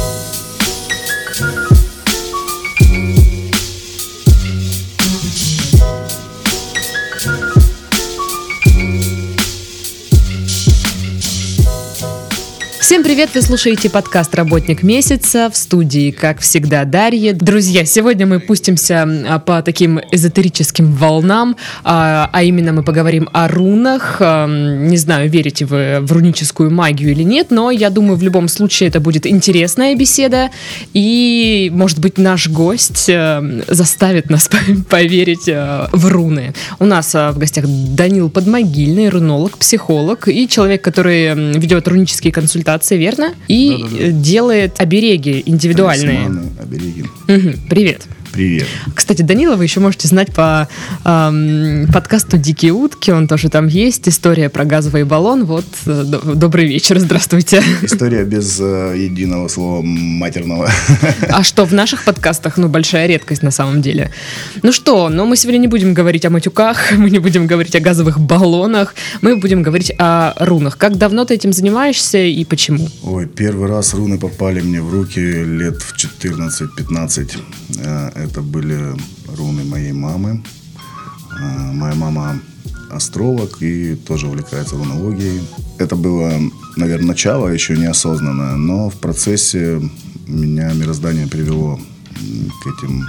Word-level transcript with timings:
you 0.00 0.39
Всем 12.90 13.04
привет! 13.04 13.30
Вы 13.32 13.42
слушаете 13.42 13.88
подкаст 13.88 14.34
«Работник 14.34 14.82
месяца» 14.82 15.48
в 15.48 15.56
студии, 15.56 16.10
как 16.10 16.40
всегда, 16.40 16.84
Дарья. 16.84 17.32
Друзья, 17.32 17.84
сегодня 17.84 18.26
мы 18.26 18.40
пустимся 18.40 19.06
а, 19.28 19.38
по 19.38 19.62
таким 19.62 20.00
эзотерическим 20.10 20.92
волнам, 20.92 21.56
а, 21.84 22.28
а 22.32 22.42
именно 22.42 22.72
мы 22.72 22.82
поговорим 22.82 23.28
о 23.32 23.46
рунах. 23.46 24.16
Не 24.18 24.96
знаю, 24.96 25.30
верите 25.30 25.66
вы 25.66 25.98
в 26.00 26.10
руническую 26.10 26.72
магию 26.72 27.12
или 27.12 27.22
нет, 27.22 27.52
но 27.52 27.70
я 27.70 27.90
думаю, 27.90 28.16
в 28.16 28.24
любом 28.24 28.48
случае 28.48 28.88
это 28.88 28.98
будет 28.98 29.24
интересная 29.24 29.94
беседа, 29.94 30.50
и, 30.92 31.70
может 31.72 32.00
быть, 32.00 32.18
наш 32.18 32.48
гость 32.48 33.08
заставит 33.68 34.30
нас 34.30 34.50
поверить 34.90 35.46
в 35.46 36.06
руны. 36.08 36.54
У 36.80 36.86
нас 36.86 37.14
в 37.14 37.34
гостях 37.36 37.66
Данил 37.68 38.30
Подмогильный, 38.30 39.10
рунолог, 39.10 39.58
психолог 39.58 40.26
и 40.26 40.48
человек, 40.48 40.82
который 40.82 41.36
ведет 41.56 41.86
рунические 41.86 42.32
консультации 42.32 42.79
консультации, 42.80 42.96
верно? 42.96 43.34
И 43.48 43.76
да, 43.78 43.88
да, 43.88 43.96
да. 43.98 44.10
делает 44.10 44.80
обереги 44.80 45.42
индивидуальные. 45.46 46.18
Талисманы, 46.18 46.50
обереги. 46.60 47.02
Угу, 47.02 47.68
привет. 47.68 48.06
Привет. 48.32 48.66
Кстати, 48.94 49.22
Данила 49.22 49.56
вы 49.56 49.64
еще 49.64 49.80
можете 49.80 50.06
знать 50.06 50.32
по 50.32 50.68
эм, 51.04 51.88
подкасту 51.92 52.36
«Дикие 52.36 52.72
утки». 52.72 53.10
Он 53.10 53.26
тоже 53.26 53.48
там 53.48 53.66
есть. 53.66 54.08
История 54.08 54.48
про 54.48 54.64
газовый 54.64 55.04
баллон. 55.04 55.44
Вот, 55.44 55.64
э, 55.86 56.04
добрый 56.04 56.66
вечер, 56.66 56.98
здравствуйте. 57.00 57.62
История 57.82 58.24
без 58.24 58.58
э, 58.60 58.94
единого 58.96 59.48
слова 59.48 59.82
матерного. 59.82 60.70
А 61.28 61.42
что, 61.42 61.64
в 61.64 61.74
наших 61.74 62.04
подкастах, 62.04 62.56
ну, 62.56 62.68
большая 62.68 63.06
редкость 63.06 63.42
на 63.42 63.50
самом 63.50 63.82
деле. 63.82 64.12
Ну 64.62 64.72
что, 64.72 65.08
но 65.08 65.26
мы 65.26 65.36
сегодня 65.36 65.58
не 65.58 65.68
будем 65.68 65.92
говорить 65.92 66.24
о 66.24 66.30
матюках, 66.30 66.92
мы 66.96 67.10
не 67.10 67.18
будем 67.18 67.46
говорить 67.46 67.74
о 67.74 67.80
газовых 67.80 68.20
баллонах, 68.20 68.94
мы 69.22 69.36
будем 69.36 69.62
говорить 69.62 69.92
о 69.98 70.34
рунах. 70.38 70.78
Как 70.78 70.96
давно 70.96 71.24
ты 71.24 71.34
этим 71.34 71.52
занимаешься 71.52 72.18
и 72.18 72.44
почему? 72.44 72.88
Ой, 73.02 73.26
первый 73.26 73.68
раз 73.68 73.94
руны 73.94 74.18
попали 74.18 74.60
мне 74.60 74.80
в 74.80 74.92
руки 74.92 75.20
лет 75.20 75.82
в 75.82 75.94
14-15 75.96 77.38
это 78.24 78.42
были 78.42 78.94
руны 79.36 79.64
моей 79.64 79.92
мамы. 79.92 80.42
А, 81.40 81.72
моя 81.72 81.94
мама 81.94 82.40
астролог 82.90 83.62
и 83.62 83.94
тоже 83.94 84.26
увлекается 84.26 84.76
рунологией. 84.76 85.40
Это 85.78 85.96
было, 85.96 86.32
наверное, 86.76 87.08
начало 87.08 87.48
еще 87.48 87.76
неосознанное, 87.76 88.56
но 88.56 88.90
в 88.90 88.96
процессе 88.96 89.80
меня 90.26 90.72
мироздание 90.72 91.26
привело 91.26 91.78
к 92.62 92.66
этим 92.66 93.06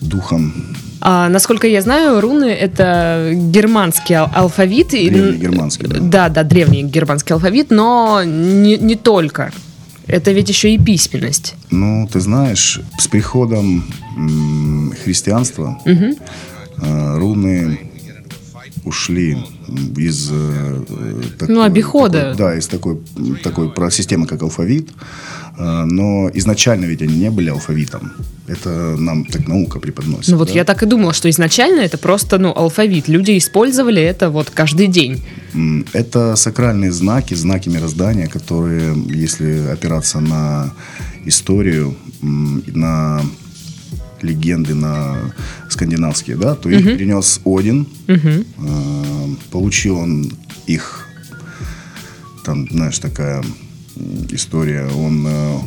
духам. 0.00 0.52
А, 1.00 1.28
насколько 1.28 1.66
я 1.66 1.82
знаю, 1.82 2.20
руны 2.20 2.46
это 2.46 3.30
германский 3.34 4.14
алфавит. 4.14 4.88
Древний 4.88 5.38
германский, 5.38 5.86
да. 5.86 5.98
Да, 6.00 6.28
да, 6.28 6.42
древний 6.42 6.82
германский 6.82 7.34
алфавит, 7.34 7.70
но 7.70 8.22
не, 8.24 8.76
не 8.76 8.96
только. 8.96 9.52
Это 10.06 10.32
ведь 10.32 10.48
еще 10.48 10.74
и 10.74 10.78
письменность. 10.78 11.54
Ну, 11.70 12.08
ты 12.12 12.20
знаешь, 12.20 12.80
с 12.98 13.08
приходом 13.08 13.84
христианства 15.04 15.80
угу. 15.84 16.16
руны 16.78 17.78
ушли 18.86 19.36
из 19.96 20.30
э, 20.32 20.82
такой, 21.38 21.54
ну, 21.54 21.62
обихода. 21.62 22.20
Такой, 22.20 22.36
да, 22.36 22.54
из 22.56 22.68
такой, 22.68 22.98
такой 23.42 23.68
про 23.68 23.90
системы, 23.90 24.26
как 24.26 24.42
алфавит. 24.42 24.90
Э, 25.58 25.84
но 25.84 26.30
изначально 26.34 26.84
ведь 26.84 27.02
они 27.02 27.16
не 27.16 27.30
были 27.30 27.50
алфавитом. 27.50 28.12
Это 28.46 28.96
нам 28.96 29.24
так 29.24 29.48
наука 29.48 29.80
преподносит. 29.80 30.28
Ну 30.28 30.36
вот 30.38 30.48
да? 30.48 30.54
я 30.54 30.64
так 30.64 30.82
и 30.84 30.86
думала, 30.86 31.12
что 31.12 31.28
изначально 31.28 31.80
это 31.80 31.98
просто 31.98 32.38
ну, 32.38 32.52
алфавит. 32.56 33.08
Люди 33.08 33.36
использовали 33.36 34.00
это 34.00 34.30
вот 34.30 34.50
каждый 34.50 34.86
день. 34.86 35.20
Это 35.92 36.36
сакральные 36.36 36.92
знаки, 36.92 37.34
знаки 37.34 37.68
мироздания, 37.68 38.28
которые, 38.28 38.94
если 39.08 39.66
опираться 39.72 40.20
на 40.20 40.72
историю, 41.24 41.96
на 42.22 43.20
легенды, 44.22 44.74
на 44.74 45.32
скандинавские, 45.76 46.36
да, 46.36 46.54
то 46.54 46.70
их 46.70 46.86
угу. 46.86 46.96
принес 46.96 47.40
Один. 47.44 47.86
Угу. 48.08 49.36
Получил 49.50 49.98
он 49.98 50.32
их, 50.66 51.06
там, 52.44 52.68
знаешь, 52.70 52.98
такая 52.98 53.44
история. 54.30 54.86
Он 54.86 55.26
э, 55.26 55.58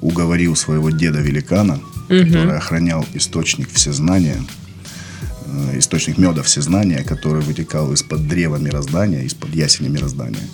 уговорил 0.00 0.56
своего 0.56 0.90
деда-великана, 0.90 1.74
угу. 1.74 1.82
который 2.08 2.56
охранял 2.56 3.04
источник 3.14 3.70
всезнания, 3.72 4.42
э, 5.46 5.78
источник 5.78 6.18
меда 6.18 6.42
всезнания, 6.42 7.02
который 7.02 7.42
вытекал 7.42 7.92
из-под 7.92 8.28
древа 8.28 8.56
мироздания, 8.56 9.22
из-под 9.22 9.54
ясеня 9.54 9.88
мироздания, 9.88 10.48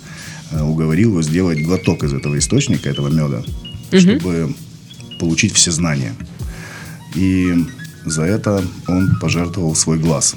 э, 0.51 0.61
уговорил 0.61 1.11
его 1.11 1.21
сделать 1.21 1.61
глоток 1.61 2.03
из 2.03 2.13
этого 2.13 2.37
источника, 2.37 2.89
этого 2.89 3.09
меда, 3.09 3.43
угу. 3.91 3.99
чтобы 3.99 4.55
получить 5.19 5.53
все 5.53 5.71
знания. 5.71 6.13
И 7.15 7.53
за 8.09 8.23
это 8.23 8.63
он 8.87 9.17
пожертвовал 9.19 9.75
свой 9.75 9.99
глаз 9.99 10.35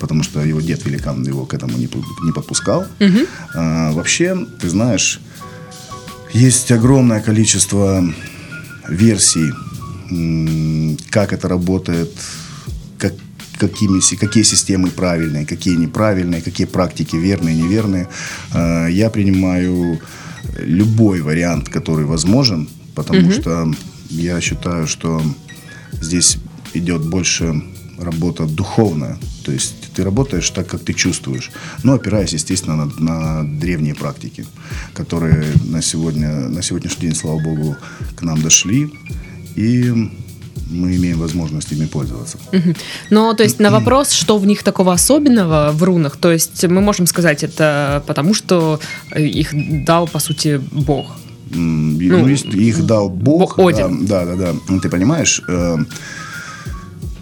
потому 0.00 0.22
что 0.22 0.40
его 0.40 0.60
дед 0.60 0.84
великан 0.86 1.22
его 1.24 1.44
к 1.44 1.54
этому 1.54 1.76
не, 1.76 1.88
не 2.22 2.32
подпускал. 2.32 2.86
Угу. 3.00 3.18
А, 3.54 3.92
вообще, 3.92 4.36
ты 4.60 4.68
знаешь, 4.68 5.20
есть 6.32 6.70
огромное 6.70 7.20
количество 7.20 8.04
версий, 8.88 9.52
как 11.10 11.32
это 11.32 11.48
работает, 11.48 12.10
как, 12.98 13.12
какими, 13.58 14.00
какие 14.16 14.44
системы 14.44 14.88
правильные, 14.88 15.46
какие 15.46 15.76
неправильные, 15.76 16.40
какие 16.42 16.66
практики 16.66 17.16
верные, 17.16 17.56
неверные. 17.56 18.08
А, 18.52 18.86
я 18.86 19.10
принимаю 19.10 20.00
любой 20.58 21.20
вариант, 21.20 21.68
который 21.68 22.04
возможен, 22.04 22.68
потому 22.94 23.20
угу. 23.20 23.32
что 23.32 23.72
я 24.10 24.40
считаю, 24.40 24.86
что 24.86 25.22
здесь 26.00 26.38
идет 26.78 27.02
больше 27.02 27.62
работа 27.98 28.46
духовная. 28.46 29.18
То 29.44 29.52
есть 29.52 29.74
ты 29.94 30.04
работаешь 30.04 30.50
так, 30.50 30.66
как 30.66 30.80
ты 30.80 30.92
чувствуешь. 30.92 31.50
Но 31.82 31.94
опираясь, 31.94 32.32
естественно, 32.32 32.76
на, 32.76 32.92
на 32.98 33.60
древние 33.60 33.94
практики, 33.94 34.46
которые 34.94 35.46
на, 35.64 35.82
сегодня, 35.82 36.48
на 36.48 36.62
сегодняшний 36.62 37.08
день, 37.08 37.16
слава 37.16 37.40
богу, 37.40 37.76
к 38.16 38.22
нам 38.22 38.42
дошли. 38.42 38.90
И 39.56 39.92
мы 40.70 40.96
имеем 40.96 41.18
возможность 41.18 41.72
ими 41.72 41.86
пользоваться. 41.86 42.38
Угу. 42.52 42.74
Ну, 43.10 43.34
то 43.34 43.42
есть 43.42 43.58
на 43.58 43.70
вопрос, 43.70 44.12
что 44.12 44.38
в 44.38 44.46
них 44.46 44.62
такого 44.62 44.92
особенного 44.92 45.70
в 45.72 45.82
рунах, 45.82 46.16
то 46.16 46.30
есть 46.30 46.64
мы 46.64 46.80
можем 46.80 47.06
сказать 47.06 47.42
это 47.42 48.02
потому, 48.06 48.34
что 48.34 48.80
их 49.16 49.84
дал, 49.84 50.06
по 50.06 50.18
сути, 50.18 50.60
Бог. 50.72 51.16
Ну, 51.50 51.98
ну 51.98 52.28
их 52.28 52.86
дал 52.86 53.08
Бог. 53.08 53.56
Бог 53.56 53.68
Один. 53.70 54.06
Да, 54.06 54.24
да, 54.24 54.36
да. 54.36 54.78
Ты 54.82 54.88
понимаешь, 54.90 55.42
э, 55.48 55.76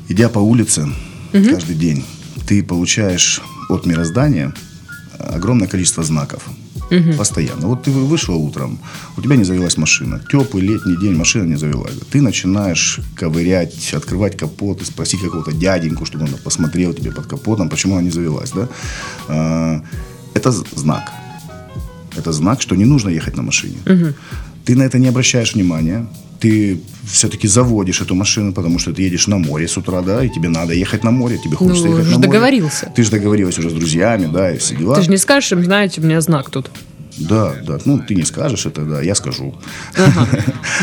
идя 0.08 0.28
по 0.28 0.38
улице 0.38 0.82
угу. 1.32 1.50
каждый 1.50 1.74
день, 1.74 2.04
ты 2.46 2.62
получаешь 2.62 3.40
от 3.68 3.86
мироздания 3.86 4.54
огромное 5.18 5.68
количество 5.68 6.02
знаков. 6.02 6.42
Угу. 6.90 7.14
Постоянно. 7.18 7.66
Вот 7.66 7.82
ты 7.82 7.90
вышел 7.90 8.36
утром, 8.36 8.78
у 9.16 9.22
тебя 9.22 9.36
не 9.36 9.44
завелась 9.44 9.76
машина. 9.76 10.20
Теплый 10.30 10.62
летний 10.62 10.96
день, 10.96 11.16
машина 11.16 11.44
не 11.44 11.56
завелась. 11.56 11.94
Ты 12.10 12.20
начинаешь 12.20 13.00
ковырять, 13.16 13.94
открывать 13.94 14.36
капот 14.36 14.82
и 14.82 14.84
спросить 14.84 15.20
какого-то 15.20 15.52
дяденьку, 15.52 16.04
чтобы 16.04 16.24
он 16.24 16.34
посмотрел 16.44 16.94
тебе 16.94 17.10
под 17.10 17.26
капотом, 17.26 17.68
почему 17.68 17.94
она 17.94 18.02
не 18.02 18.10
завелась. 18.10 18.52
Да? 18.52 18.68
А, 19.28 19.82
это 20.34 20.52
знак. 20.52 21.12
Это 22.16 22.32
знак, 22.32 22.62
что 22.62 22.76
не 22.76 22.84
нужно 22.84 23.08
ехать 23.08 23.36
на 23.36 23.42
машине. 23.42 23.78
Угу. 23.84 24.14
Ты 24.64 24.76
на 24.76 24.82
это 24.82 24.98
не 24.98 25.08
обращаешь 25.08 25.54
внимания 25.54 26.06
ты 26.40 26.80
все-таки 27.06 27.48
заводишь 27.48 28.00
эту 28.00 28.14
машину, 28.14 28.52
потому 28.52 28.78
что 28.78 28.92
ты 28.92 29.02
едешь 29.02 29.26
на 29.26 29.38
море 29.38 29.68
с 29.68 29.76
утра, 29.76 30.02
да, 30.02 30.24
и 30.24 30.28
тебе 30.28 30.48
надо 30.48 30.74
ехать 30.74 31.04
на 31.04 31.10
море, 31.10 31.38
тебе 31.38 31.56
хочется 31.56 31.86
ну, 31.86 31.98
ехать 31.98 32.12
на 32.12 32.18
море. 32.18 32.28
договорился. 32.28 32.92
Ты 32.94 33.02
же 33.02 33.10
договорилась 33.10 33.58
уже 33.58 33.70
с 33.70 33.72
друзьями, 33.72 34.28
да, 34.32 34.52
и 34.52 34.58
все 34.58 34.74
дела. 34.76 34.96
Ты 34.96 35.02
же 35.02 35.10
не 35.10 35.18
скажешь 35.18 35.52
им, 35.52 35.64
знаете, 35.64 36.00
у 36.00 36.04
меня 36.04 36.20
знак 36.20 36.50
тут. 36.50 36.70
Да, 37.18 37.54
да. 37.66 37.78
Ну, 37.86 37.98
ты 37.98 38.14
не 38.14 38.24
скажешь 38.24 38.66
это, 38.66 38.82
да, 38.82 39.00
я 39.00 39.14
скажу. 39.14 39.54
Ага. 39.96 40.28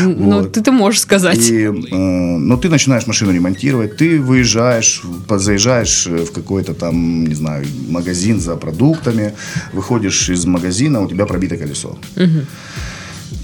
Ну, 0.00 0.44
ты-то 0.44 0.72
можешь 0.72 1.00
сказать. 1.00 1.48
И, 1.48 1.62
э, 1.62 1.70
но 1.70 2.56
ты 2.56 2.68
начинаешь 2.68 3.06
машину 3.06 3.32
ремонтировать, 3.32 3.96
ты 3.96 4.20
выезжаешь, 4.20 5.02
заезжаешь 5.28 6.06
в 6.06 6.32
какой-то 6.32 6.74
там, 6.74 7.24
не 7.24 7.34
знаю, 7.34 7.64
магазин 7.88 8.40
за 8.40 8.56
продуктами, 8.56 9.34
выходишь 9.72 10.28
из 10.28 10.44
магазина, 10.46 11.00
у 11.00 11.08
тебя 11.08 11.26
пробито 11.26 11.56
колесо. 11.56 11.96
Угу 12.16 12.46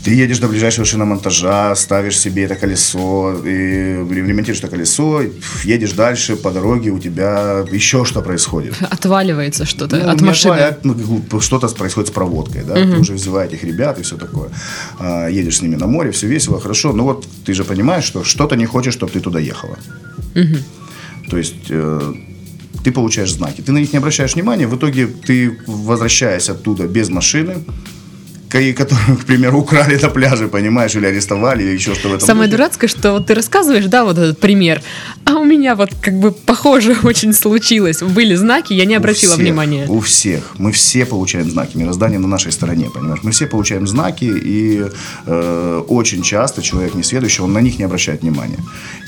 ты 0.04 0.14
едешь 0.14 0.38
до 0.38 0.48
ближайшего 0.48 0.86
шиномонтажа, 0.86 1.74
ставишь 1.76 2.18
себе 2.18 2.44
это 2.44 2.54
колесо, 2.54 3.34
и 3.44 3.96
ремонтируешь 3.96 4.58
это 4.58 4.68
колесо, 4.68 5.22
едешь 5.64 5.92
дальше, 5.92 6.36
по 6.36 6.50
дороге 6.50 6.90
у 6.90 6.98
тебя 6.98 7.64
еще 7.70 8.04
что 8.04 8.22
происходит. 8.22 8.74
Отваливается 8.90 9.66
что-то 9.66 9.96
Ну, 9.96 10.08
от 10.10 10.20
машины. 10.20 10.54
отваливает, 10.54 10.84
ну, 10.84 11.40
что-то 11.40 11.68
происходит 11.68 12.08
с 12.08 12.12
проводкой, 12.12 12.62
да, 12.64 12.74
ты 12.74 12.96
уже 12.98 13.12
взяла 13.12 13.44
этих 13.44 13.62
ребят 13.64 13.98
и 13.98 14.02
все 14.02 14.16
такое. 14.16 14.48
А, 14.98 15.28
едешь 15.28 15.58
с 15.58 15.62
ними 15.62 15.76
на 15.76 15.86
море, 15.86 16.10
все 16.10 16.26
весело, 16.26 16.60
хорошо, 16.60 16.92
но 16.92 17.04
вот 17.04 17.26
ты 17.44 17.52
же 17.52 17.64
понимаешь, 17.64 18.04
что 18.04 18.24
что-то 18.24 18.56
не 18.56 18.66
хочешь, 18.66 18.94
чтобы 18.94 19.12
ты 19.12 19.20
туда 19.20 19.38
ехала. 19.38 19.76
То 21.28 21.36
есть 21.38 21.66
э, 21.70 22.14
ты 22.82 22.90
получаешь 22.90 23.32
знаки, 23.32 23.60
ты 23.60 23.72
на 23.72 23.78
них 23.78 23.92
не 23.92 23.98
обращаешь 23.98 24.34
внимания, 24.34 24.66
в 24.66 24.74
итоге 24.76 25.06
ты, 25.06 25.58
возвращаясь 25.66 26.48
оттуда 26.48 26.88
без 26.88 27.08
машины, 27.08 27.58
которую, 28.50 29.16
к 29.18 29.24
примеру, 29.24 29.58
украли 29.58 29.96
на 29.96 30.08
пляже, 30.08 30.48
понимаешь, 30.48 30.94
или 30.96 31.06
арестовали, 31.06 31.62
или 31.62 31.70
еще 31.70 31.94
что 31.94 32.08
в 32.08 32.14
этом 32.14 32.26
Самое 32.26 32.48
духе. 32.48 32.56
дурацкое, 32.58 32.88
что 32.88 33.12
вот 33.12 33.26
ты 33.26 33.34
рассказываешь, 33.34 33.86
да, 33.86 34.04
вот 34.04 34.18
этот 34.18 34.38
пример, 34.38 34.82
а 35.24 35.36
у 35.36 35.44
меня 35.44 35.76
вот 35.76 35.90
как 36.02 36.14
бы 36.18 36.32
похоже 36.32 36.96
очень 37.04 37.32
случилось. 37.32 38.02
Были 38.02 38.34
знаки, 38.34 38.72
я 38.72 38.84
не 38.84 38.94
У 38.94 38.98
обратила 38.98 39.34
всех, 39.34 39.44
внимания. 39.44 39.86
У 39.88 40.00
всех. 40.00 40.42
Мы 40.58 40.72
все 40.72 41.06
получаем 41.06 41.50
знаки. 41.50 41.76
Мироздание 41.76 42.18
на 42.18 42.26
нашей 42.28 42.50
стороне, 42.52 42.90
понимаешь? 42.92 43.20
Мы 43.22 43.30
все 43.30 43.46
получаем 43.46 43.86
знаки, 43.86 44.24
и 44.24 44.84
э, 45.26 45.82
очень 45.88 46.22
часто 46.22 46.62
человек 46.62 46.94
несведущий, 46.94 47.44
он 47.44 47.52
на 47.52 47.60
них 47.60 47.78
не 47.78 47.84
обращает 47.84 48.22
внимания. 48.22 48.58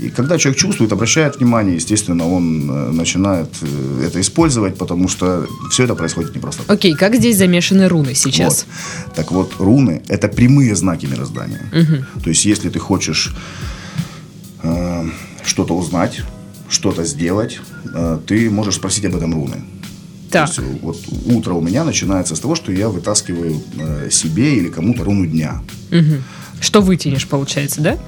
И 0.00 0.08
когда 0.10 0.38
человек 0.38 0.60
чувствует, 0.60 0.92
обращает 0.92 1.36
внимание, 1.38 1.74
естественно, 1.76 2.28
он 2.28 2.70
э, 2.70 2.90
начинает 2.92 3.48
э, 3.62 4.06
это 4.06 4.20
использовать, 4.20 4.76
потому 4.76 5.08
что 5.08 5.46
все 5.70 5.84
это 5.84 5.94
происходит 5.94 6.34
не 6.34 6.40
просто 6.40 6.62
так. 6.62 6.70
Окей, 6.76 6.94
как 6.94 7.16
здесь 7.16 7.36
замешаны 7.38 7.88
руны 7.88 8.14
сейчас? 8.14 8.66
Вот. 9.06 9.14
Так 9.16 9.31
вот, 9.32 9.56
руны– 9.58 10.02
это 10.08 10.28
прямые 10.28 10.74
знаки 10.74 11.06
мироздания. 11.06 11.62
То 12.22 12.30
есть, 12.30 12.44
если 12.44 12.70
ты 12.70 12.78
хочешь 12.78 13.34
э, 14.62 15.04
что-то 15.44 15.76
узнать, 15.76 16.22
что-то 16.68 17.04
сделать, 17.04 17.60
э, 17.94 18.18
ты 18.26 18.50
можешь 18.50 18.76
спросить 18.76 19.04
об 19.04 19.16
этом 19.16 19.34
руны. 19.34 19.56
Так. 20.30 20.50
То 20.50 20.62
есть, 20.62 20.82
вот 20.82 20.96
утро 21.26 21.54
у 21.54 21.60
меня 21.60 21.84
начинается 21.84 22.34
с 22.34 22.40
того, 22.40 22.54
что 22.54 22.72
я 22.72 22.88
вытаскиваю 22.88 23.62
э, 23.78 24.08
себе 24.10 24.56
или 24.56 24.68
кому-то 24.68 25.04
руну 25.04 25.26
дня. 25.26 25.60
Мгм. 25.90 26.22
Что 26.60 26.80
вытянешь, 26.80 27.26
получается, 27.26 27.80
да? 27.80 27.98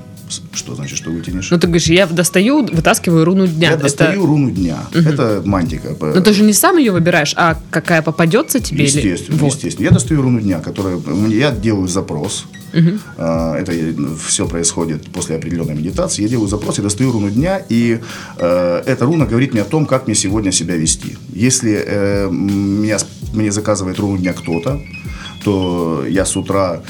Что 0.53 0.75
значит, 0.75 0.97
что 0.97 1.11
вытянешь? 1.11 1.51
Ну, 1.51 1.59
ты 1.59 1.67
говоришь, 1.67 1.87
я 1.87 2.07
достаю, 2.07 2.65
вытаскиваю 2.67 3.25
руну 3.25 3.47
дня. 3.47 3.69
я 3.69 3.75
Это- 3.75 3.83
достаю 3.85 4.27
руну 4.27 4.51
дня. 4.51 4.79
Это 4.93 5.43
мантика. 5.45 5.95
Ну, 6.01 6.21
ты 6.23 6.33
же 6.33 6.43
не 6.45 6.53
сам 6.53 6.77
ее 6.79 6.93
выбираешь, 6.93 7.35
а 7.37 7.59
какая 7.71 8.03
попадется 8.03 8.61
тебе? 8.61 8.85
или- 8.85 8.97
Естественно, 8.97 9.39
Вот. 9.39 9.55
естественно. 9.55 9.85
Я 9.85 9.91
достаю 9.91 10.23
руну 10.23 10.41
дня, 10.41 10.61
которая... 10.61 10.99
Я 11.29 11.51
делаю 11.53 11.89
запрос. 11.89 12.47
А, 13.17 13.57
Это 13.61 13.73
все 14.27 14.49
происходит 14.49 15.07
после 15.13 15.37
определенной 15.37 15.75
медитации. 15.75 16.23
Я 16.23 16.29
делаю 16.29 16.49
запрос, 16.49 16.79
я 16.79 16.85
достаю 16.85 17.13
руну 17.13 17.31
дня, 17.31 17.63
и 17.69 18.01
э, 18.39 18.83
эта 18.87 19.05
руна 19.05 19.27
говорит 19.27 19.53
мне 19.53 19.63
о 19.63 19.65
том, 19.65 19.87
как 19.87 20.07
мне 20.07 20.17
сегодня 20.17 20.51
себя 20.53 20.75
вести. 20.77 21.17
Если 21.33 21.85
э, 21.87 22.29
меня, 22.31 22.99
мне 23.33 23.53
заказывает 23.53 23.99
руну 24.01 24.17
дня 24.19 24.33
кто-то, 24.33 24.81
то 25.45 26.05
я 26.09 26.25
с 26.25 26.37
утра 26.37 26.81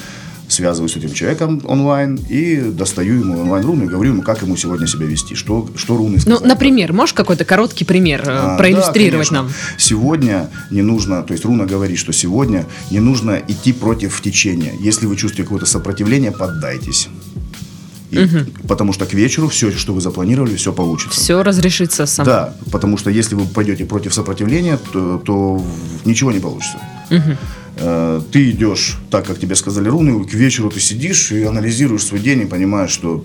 связываюсь 0.49 0.93
с 0.93 0.97
этим 0.97 1.13
человеком 1.13 1.63
онлайн 1.65 2.17
и 2.29 2.57
достаю 2.61 3.21
ему 3.21 3.41
онлайн-руну 3.41 3.85
и 3.85 3.89
говорю 3.89 4.13
ему, 4.13 4.23
как 4.23 4.43
ему 4.43 4.57
сегодня 4.57 4.87
себя 4.87 5.07
вести, 5.07 5.35
что, 5.35 5.69
что 5.77 5.97
руны 5.97 6.15
Ну, 6.17 6.21
сказать. 6.21 6.45
например, 6.45 6.93
можешь 6.93 7.15
какой-то 7.15 7.45
короткий 7.45 7.85
пример 7.85 8.23
э, 8.27 8.31
А, 8.31 8.57
проиллюстрировать 8.57 9.31
да, 9.31 9.37
нам? 9.37 9.53
Сегодня 9.79 10.51
не 10.71 10.83
нужно, 10.83 11.23
то 11.23 11.33
есть 11.33 11.45
Руна 11.45 11.65
говорит, 11.65 11.99
что 11.99 12.13
сегодня 12.13 12.67
не 12.91 13.01
нужно 13.01 13.41
идти 13.49 13.73
против 13.73 14.21
течения. 14.21 14.73
Если 14.81 15.07
вы 15.07 15.17
чувствуете 15.17 15.45
какое-то 15.45 15.67
сопротивление, 15.67 16.31
поддайтесь. 16.31 17.09
И- 18.11 18.29
Потому 18.69 18.93
что 18.93 19.07
к 19.07 19.15
вечеру 19.15 19.49
все, 19.49 19.73
что 19.73 19.93
вы 19.93 20.01
запланировали, 20.01 20.55
все 20.55 20.73
получится. 20.73 21.19
Все 21.21 21.43
разрешится 21.43 22.07
само. 22.07 22.27
Да, 22.27 22.55
потому 22.71 22.97
что 22.97 23.11
если 23.11 23.35
вы 23.35 23.45
пойдете 23.47 23.85
против 23.87 24.15
сопротивления, 24.15 24.79
то, 24.93 25.19
то 25.25 25.65
ничего 26.05 26.31
не 26.31 26.39
получится. 26.39 26.79
Э, 27.11 27.19
Ты 27.77 28.51
идешь 28.51 28.99
так, 29.11 29.27
как 29.27 29.39
тебе 29.39 29.55
сказали 29.57 29.89
руны, 29.89 30.25
к 30.25 30.33
вечеру 30.35 30.71
ты 30.71 30.81
сидишь 30.81 31.33
и 31.33 31.43
анализируешь 31.45 32.05
свой 32.05 32.21
день 32.21 32.43
и 32.43 32.45
понимаешь, 32.47 32.91
что 32.91 33.25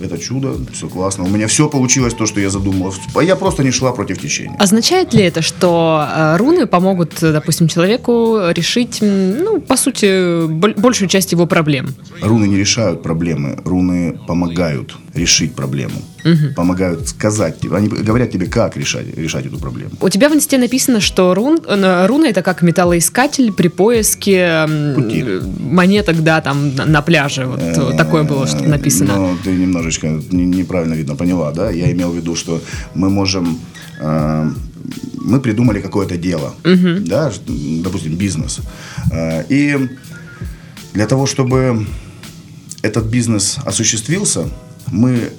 это 0.00 0.18
чудо, 0.18 0.54
все 0.72 0.88
классно. 0.88 1.24
У 1.24 1.28
меня 1.28 1.46
все 1.46 1.68
получилось, 1.68 2.14
то, 2.14 2.26
что 2.26 2.40
я 2.40 2.50
задумал. 2.50 2.94
А 3.14 3.22
я 3.22 3.36
просто 3.36 3.62
не 3.62 3.70
шла 3.70 3.92
против 3.92 4.18
течения. 4.20 4.56
Означает 4.58 5.12
ли 5.12 5.22
это, 5.22 5.42
что 5.42 6.06
э, 6.10 6.36
руны 6.38 6.66
помогут, 6.66 7.22
э, 7.22 7.32
допустим, 7.32 7.68
человеку 7.68 8.38
решить, 8.54 8.98
ну, 9.02 9.60
по 9.60 9.76
сути, 9.76 10.46
боль- 10.46 10.74
большую 10.74 11.08
часть 11.08 11.32
его 11.32 11.46
проблем? 11.46 11.94
Руны 12.22 12.46
не 12.46 12.56
решают 12.56 13.02
проблемы, 13.02 13.58
руны 13.64 14.18
помогают 14.26 14.96
решить 15.14 15.54
проблему. 15.54 16.00
Помогают 16.54 17.08
сказать 17.08 17.58
тебе, 17.60 17.76
они 17.76 17.88
говорят 17.88 18.30
тебе, 18.30 18.46
как 18.46 18.76
решать, 18.76 19.06
решать 19.16 19.46
эту 19.46 19.58
проблему. 19.58 19.90
У 20.00 20.08
тебя 20.08 20.28
в 20.28 20.34
инсте 20.34 20.58
написано, 20.58 21.00
что 21.00 21.34
рун, 21.34 21.60
руны 21.66 22.26
это 22.26 22.42
как 22.42 22.62
металлоискатель 22.62 23.52
при 23.52 23.68
поиске 23.68 24.66
Пути. 24.94 25.24
монеток, 25.58 26.22
да, 26.22 26.40
там 26.40 26.74
на, 26.76 27.02
пляже. 27.02 27.46
Вот 27.46 27.60
э, 27.60 27.96
такое 27.96 28.22
было, 28.22 28.46
что 28.46 28.62
написано. 28.62 29.16
Но 29.16 29.36
ты 29.42 29.50
немножечко 29.50 30.06
не- 30.30 30.46
неправильно, 30.46 30.94
видно, 30.94 31.16
поняла, 31.16 31.52
да? 31.52 31.70
Я 31.70 31.90
имел 31.90 32.12
в 32.12 32.16
виду, 32.16 32.36
что 32.36 32.62
мы 32.94 33.10
можем... 33.10 33.58
э, 34.00 34.50
мы 35.14 35.40
придумали 35.40 35.80
какое-то 35.80 36.16
дело, 36.16 36.54
да, 36.64 37.30
ш- 37.30 37.40
допустим, 37.82 38.16
бизнес. 38.16 38.60
Э, 39.12 39.44
и 39.48 39.88
для 40.94 41.06
того, 41.06 41.26
чтобы 41.26 41.86
этот 42.82 43.04
бизнес 43.06 43.58
осуществился, 43.64 44.48
мы, 44.88 45.30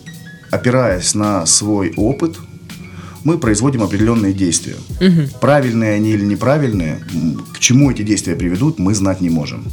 опираясь 0.51 1.15
на 1.15 1.45
свой 1.45 1.93
опыт, 1.95 2.37
мы 3.23 3.37
производим 3.37 3.83
определенные 3.83 4.33
действия. 4.33 4.75
Правильные 5.39 5.93
они 5.93 6.11
или 6.11 6.25
неправильные, 6.25 6.99
к 7.53 7.59
чему 7.59 7.91
эти 7.91 8.01
действия 8.01 8.35
приведут, 8.35 8.79
мы 8.79 8.95
знать 8.95 9.21
не 9.21 9.29
можем. 9.29 9.63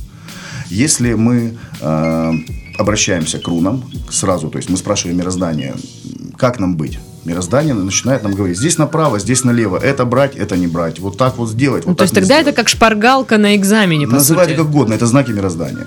Если 0.71 1.15
мы 1.15 1.57
э, 1.81 2.33
обращаемся 2.77 3.39
к 3.39 3.49
рунам 3.49 3.85
сразу, 4.11 4.51
то 4.51 4.59
есть 4.59 4.69
мы 4.69 4.77
спрашиваем 4.77 5.19
мироздание, 5.19 5.75
как 6.37 6.61
нам 6.61 6.77
быть? 6.77 6.99
Мироздание 7.25 7.75
начинает 7.75 8.23
нам 8.23 8.35
говорить, 8.35 8.57
здесь 8.57 8.79
направо, 8.79 9.19
здесь 9.19 9.45
налево, 9.45 9.77
это 9.77 10.05
брать, 10.05 10.37
это 10.37 10.57
не 10.57 10.67
брать, 10.67 10.99
вот 10.99 11.19
так 11.19 11.37
вот 11.37 11.49
сделать, 11.51 11.85
Ну, 11.85 11.91
вот 11.91 11.99
то 11.99 12.05
так 12.05 12.07
есть 12.07 12.15
тогда 12.15 12.35
это 12.37 12.43
сделать. 12.45 12.57
как 12.57 12.69
шпаргалка 12.69 13.37
на 13.39 13.55
экзамене, 13.57 14.07
по 14.07 14.15
Называйте 14.15 14.53
сути. 14.55 14.63
как 14.63 14.69
угодно, 14.71 14.95
это 14.95 15.07
знаки 15.07 15.31
мироздания. 15.33 15.87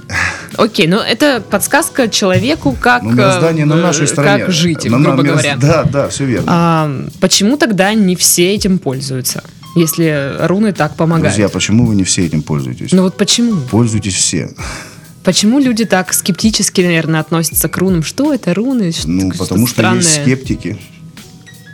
Окей, 0.58 0.88
ну 0.88 0.98
это 0.98 1.42
подсказка 1.50 2.10
человеку, 2.10 2.76
как, 2.80 3.02
Но 3.04 3.12
мироздание 3.12 3.66
на 3.66 3.74
э, 3.76 3.82
нашей 3.82 4.08
стороне. 4.08 4.46
как 4.46 4.54
жить, 4.54 4.86
На- 4.86 4.98
на 4.98 5.10
грубо 5.10 5.24
мирос- 5.24 5.32
говоря. 5.32 5.56
Да, 5.58 5.84
да, 5.84 6.10
все 6.10 6.26
верно. 6.26 6.46
А, 6.50 6.92
почему 7.20 7.58
тогда 7.58 7.94
не 7.94 8.16
все 8.16 8.54
этим 8.54 8.78
пользуются, 8.78 9.44
если 9.76 10.36
руны 10.42 10.74
так 10.74 10.96
помогают? 10.96 11.30
Друзья, 11.34 11.50
почему 11.50 11.86
вы 11.88 11.96
не 11.96 12.04
все 12.04 12.26
этим 12.26 12.44
пользуетесь? 12.44 12.92
Ну 12.92 13.04
вот 13.04 13.18
почему? 13.18 13.56
Пользуйтесь 13.72 14.16
все. 14.16 14.54
Почему 15.24 15.60
люди 15.60 15.86
так 15.86 16.14
скептически, 16.14 16.82
наверное, 16.82 17.20
относятся 17.20 17.70
к 17.70 17.78
рунам? 17.78 18.02
Что 18.04 18.34
это 18.34 18.54
руны? 18.56 18.92
Что- 18.92 19.08
Ну, 19.08 19.32
что 19.32 19.44
потому 19.46 19.68
что 19.68 19.76
странное? 19.76 20.02
есть 20.02 20.22
скептики. 20.24 20.78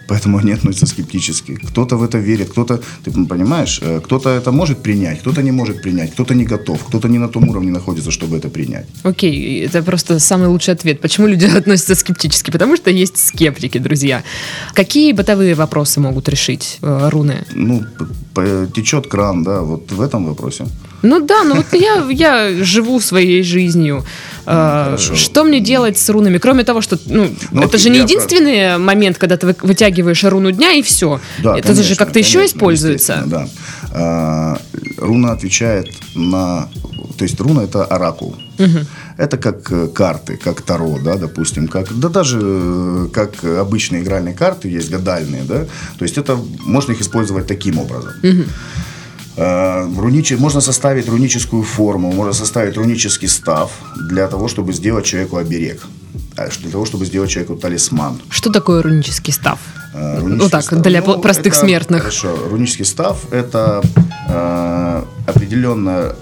Поэтому 0.08 0.38
они 0.38 0.54
относятся 0.54 0.86
скептически. 0.86 1.56
Кто-то 1.56 1.98
в 1.98 2.04
это 2.04 2.18
верит, 2.18 2.50
кто-то, 2.50 2.80
ты 3.04 3.12
понимаешь, 3.12 3.80
э, 3.84 4.00
кто-то 4.00 4.30
это 4.30 4.52
может 4.52 4.78
принять, 4.78 5.20
кто-то 5.20 5.42
не 5.42 5.52
может 5.52 5.82
принять, 5.82 6.12
кто-то 6.12 6.34
не 6.34 6.46
готов, 6.46 6.84
кто-то 6.84 7.08
не 7.08 7.20
на 7.20 7.28
том 7.28 7.50
уровне 7.50 7.72
находится, 7.72 8.12
чтобы 8.12 8.38
это 8.38 8.50
принять. 8.50 8.86
Окей, 9.04 9.66
это 9.66 9.84
просто 9.84 10.20
самый 10.20 10.48
лучший 10.48 10.74
ответ. 10.74 11.02
Почему 11.02 11.28
люди 11.28 11.46
относятся 11.58 11.96
скептически? 11.96 12.52
Потому 12.52 12.78
что 12.78 12.90
есть 12.90 13.18
скептики, 13.18 13.80
друзья. 13.80 14.24
Какие 14.74 15.14
бытовые 15.14 15.56
вопросы 15.56 16.00
могут 16.00 16.30
решить 16.30 16.80
э, 16.82 17.10
руны? 17.10 17.46
Ну, 17.56 17.84
течет 18.76 19.08
кран, 19.08 19.44
да, 19.44 19.62
вот 19.62 19.92
в 19.92 20.02
этом 20.02 20.26
вопросе. 20.26 20.66
Ну 21.02 21.20
да, 21.26 21.44
ну 21.44 21.56
вот 21.56 21.66
я, 21.74 22.06
я 22.10 22.64
живу 22.64 23.00
своей 23.00 23.44
жизнью. 23.44 24.04
Хорошо. 24.46 25.16
что 25.16 25.44
мне 25.44 25.60
делать 25.60 25.98
с 25.98 26.10
рунами? 26.10 26.38
Кроме 26.38 26.64
того, 26.64 26.80
что 26.82 26.98
ну, 27.06 27.28
Ну, 27.52 27.60
это 27.64 27.72
вот 27.74 27.80
же 27.82 27.90
не 27.90 28.00
единственный 28.00 28.78
момент, 28.78 29.18
когда 29.18 29.36
ты 29.36 29.48
вы- 29.48 29.56
вытягиваешь 29.62 30.24
руну 30.24 30.52
дня 30.52 30.72
и 30.72 30.82
все. 30.82 31.20
Да, 31.44 31.58
это 31.58 31.70
же 31.74 31.82
конечно, 31.82 31.96
как-то 31.98 32.20
еще 32.20 32.38
конечно, 32.40 32.56
используется. 32.58 33.14
естественно, 33.14 33.46
Да. 33.46 33.50
А, 33.92 34.58
руна 34.98 35.34
отвечает 35.34 35.90
на... 36.16 36.70
То 37.18 37.24
есть 37.26 37.40
руна 37.42 37.64
это 37.64 37.84
оракул. 37.84 38.36
Это 39.18 39.38
как 39.38 39.72
э, 39.72 39.88
карты, 39.88 40.38
как 40.38 40.62
таро, 40.62 40.98
да, 41.04 41.16
допустим, 41.18 41.68
как, 41.68 41.92
да 42.00 42.10
даже 42.10 42.40
э, 42.42 43.08
как 43.14 43.44
обычные 43.44 44.02
игральные 44.04 44.34
карты 44.36 44.70
есть, 44.70 44.92
гадальные, 44.92 45.44
да, 45.44 45.66
то 45.98 46.06
есть 46.06 46.18
это, 46.20 46.38
можно 46.66 46.92
их 46.92 47.02
использовать 47.02 47.48
таким 47.48 47.80
образом. 47.80 48.12
Э, 48.24 48.44
руниче- 49.38 50.38
можно 50.38 50.62
составить 50.62 51.08
руническую 51.10 51.64
форму, 51.64 52.12
можно 52.12 52.34
составить 52.34 52.78
рунический 52.78 53.28
став 53.28 53.72
для 54.10 54.28
того, 54.28 54.48
чтобы 54.48 54.74
сделать 54.74 55.06
человеку 55.06 55.38
оберег, 55.38 55.82
а, 56.38 56.48
для 56.62 56.72
того, 56.72 56.86
чтобы 56.86 57.06
сделать 57.06 57.30
человеку 57.30 57.56
талисман. 57.56 58.20
Что 58.30 58.50
такое 58.52 58.82
рунический 58.82 59.34
став? 59.34 59.60
Э, 59.94 60.16
Ну 60.20 60.22
рунический 60.22 60.50
так, 60.52 60.64
став. 60.64 60.82
для 60.82 61.02
по- 61.02 61.18
простых 61.20 61.54
это- 61.54 61.66
смертных. 61.66 62.00
Хорошо. 62.02 62.36
Рунический 62.52 62.86
став– 62.86 63.18
это 63.32 63.82
э, 64.30 65.04
определенная 65.28 66.16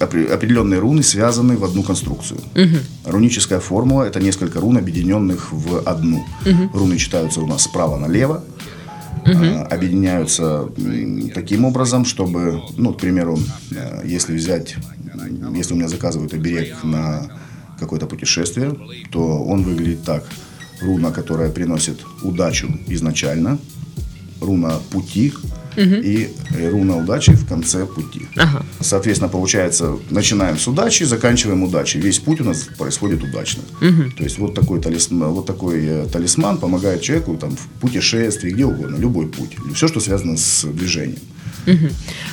определенные 0.00 0.80
руны 0.80 1.02
связаны 1.02 1.56
в 1.56 1.64
одну 1.64 1.82
конструкцию. 1.82 2.38
Угу. 2.54 3.10
Руническая 3.12 3.60
формула– 3.60 4.02
это 4.04 4.20
несколько 4.20 4.60
рун, 4.60 4.76
объединенных 4.76 5.50
в 5.52 5.78
одну. 5.88 6.22
Угу. 6.44 6.78
Руны 6.78 6.98
читаются 6.98 7.40
у 7.40 7.46
нас 7.46 7.62
справа 7.62 7.96
налево, 7.96 8.42
угу. 9.24 9.66
объединяются 9.70 10.68
таким 11.34 11.64
образом, 11.64 12.04
чтобы, 12.04 12.62
ну, 12.76 12.92
к 12.92 12.98
примеру, 12.98 13.38
э, 13.70 14.02
если 14.04 14.34
взять, 14.34 14.76
если 15.54 15.74
у 15.74 15.76
меня 15.76 15.88
заказывают 15.88 16.34
оберег 16.34 16.84
на 16.84 17.28
какое-то 17.78 18.06
путешествие, 18.06 18.74
то 19.10 19.44
он 19.44 19.62
выглядит 19.62 20.04
так. 20.04 20.24
Руна, 20.80 21.12
которая 21.12 21.50
приносит 21.50 22.04
удачу 22.22 22.68
изначально, 22.88 23.58
руна 24.40 24.78
пути 24.90 25.32
угу. 25.76 25.94
и 25.94 26.28
руна 26.70 26.96
удачи 26.96 27.32
в 27.32 27.46
конце 27.46 27.86
пути. 27.86 28.22
Ага. 28.36 28.64
Соответственно, 28.80 29.28
получается, 29.28 29.96
начинаем 30.10 30.58
с 30.58 30.66
удачи, 30.66 31.04
заканчиваем 31.04 31.62
удачей. 31.62 32.00
Весь 32.00 32.18
путь 32.18 32.40
у 32.40 32.44
нас 32.44 32.68
происходит 32.78 33.22
удачно. 33.22 33.62
Угу. 33.80 34.10
То 34.16 34.24
есть 34.24 34.38
вот 34.38 34.54
такой 34.54 34.80
талисман, 34.80 35.30
вот 35.30 35.46
такой 35.46 35.84
э, 35.84 36.06
талисман 36.10 36.58
помогает 36.58 37.02
человеку 37.02 37.36
там, 37.36 37.56
в 37.56 37.66
путешествии, 37.80 38.50
где 38.50 38.64
угодно, 38.64 38.96
любой 38.96 39.26
путь. 39.26 39.56
Все, 39.74 39.88
что 39.88 40.00
связано 40.00 40.36
с 40.36 40.64
движением. 40.64 41.18
Угу. 41.66 41.88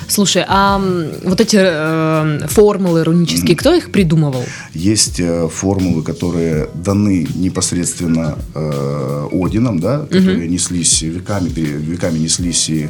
Слушай, 0.08 0.44
а 0.46 0.78
вот 1.24 1.40
эти 1.40 1.58
э, 1.58 2.46
формулы 2.48 3.04
рунические, 3.04 3.56
кто 3.56 3.74
их 3.74 3.90
придумывал? 3.90 4.44
Есть 4.74 5.20
э, 5.20 5.48
формулы, 5.48 6.02
которые 6.02 6.68
даны 6.74 7.26
непосредственно 7.34 8.36
э, 8.54 9.28
Одином, 9.32 9.80
да, 9.80 10.00
которые 10.00 10.44
угу. 10.44 10.52
неслись 10.52 11.02
веками, 11.02 11.48
веками 11.48 12.18
неслись, 12.18 12.68
и 12.68 12.84
э, 12.84 12.88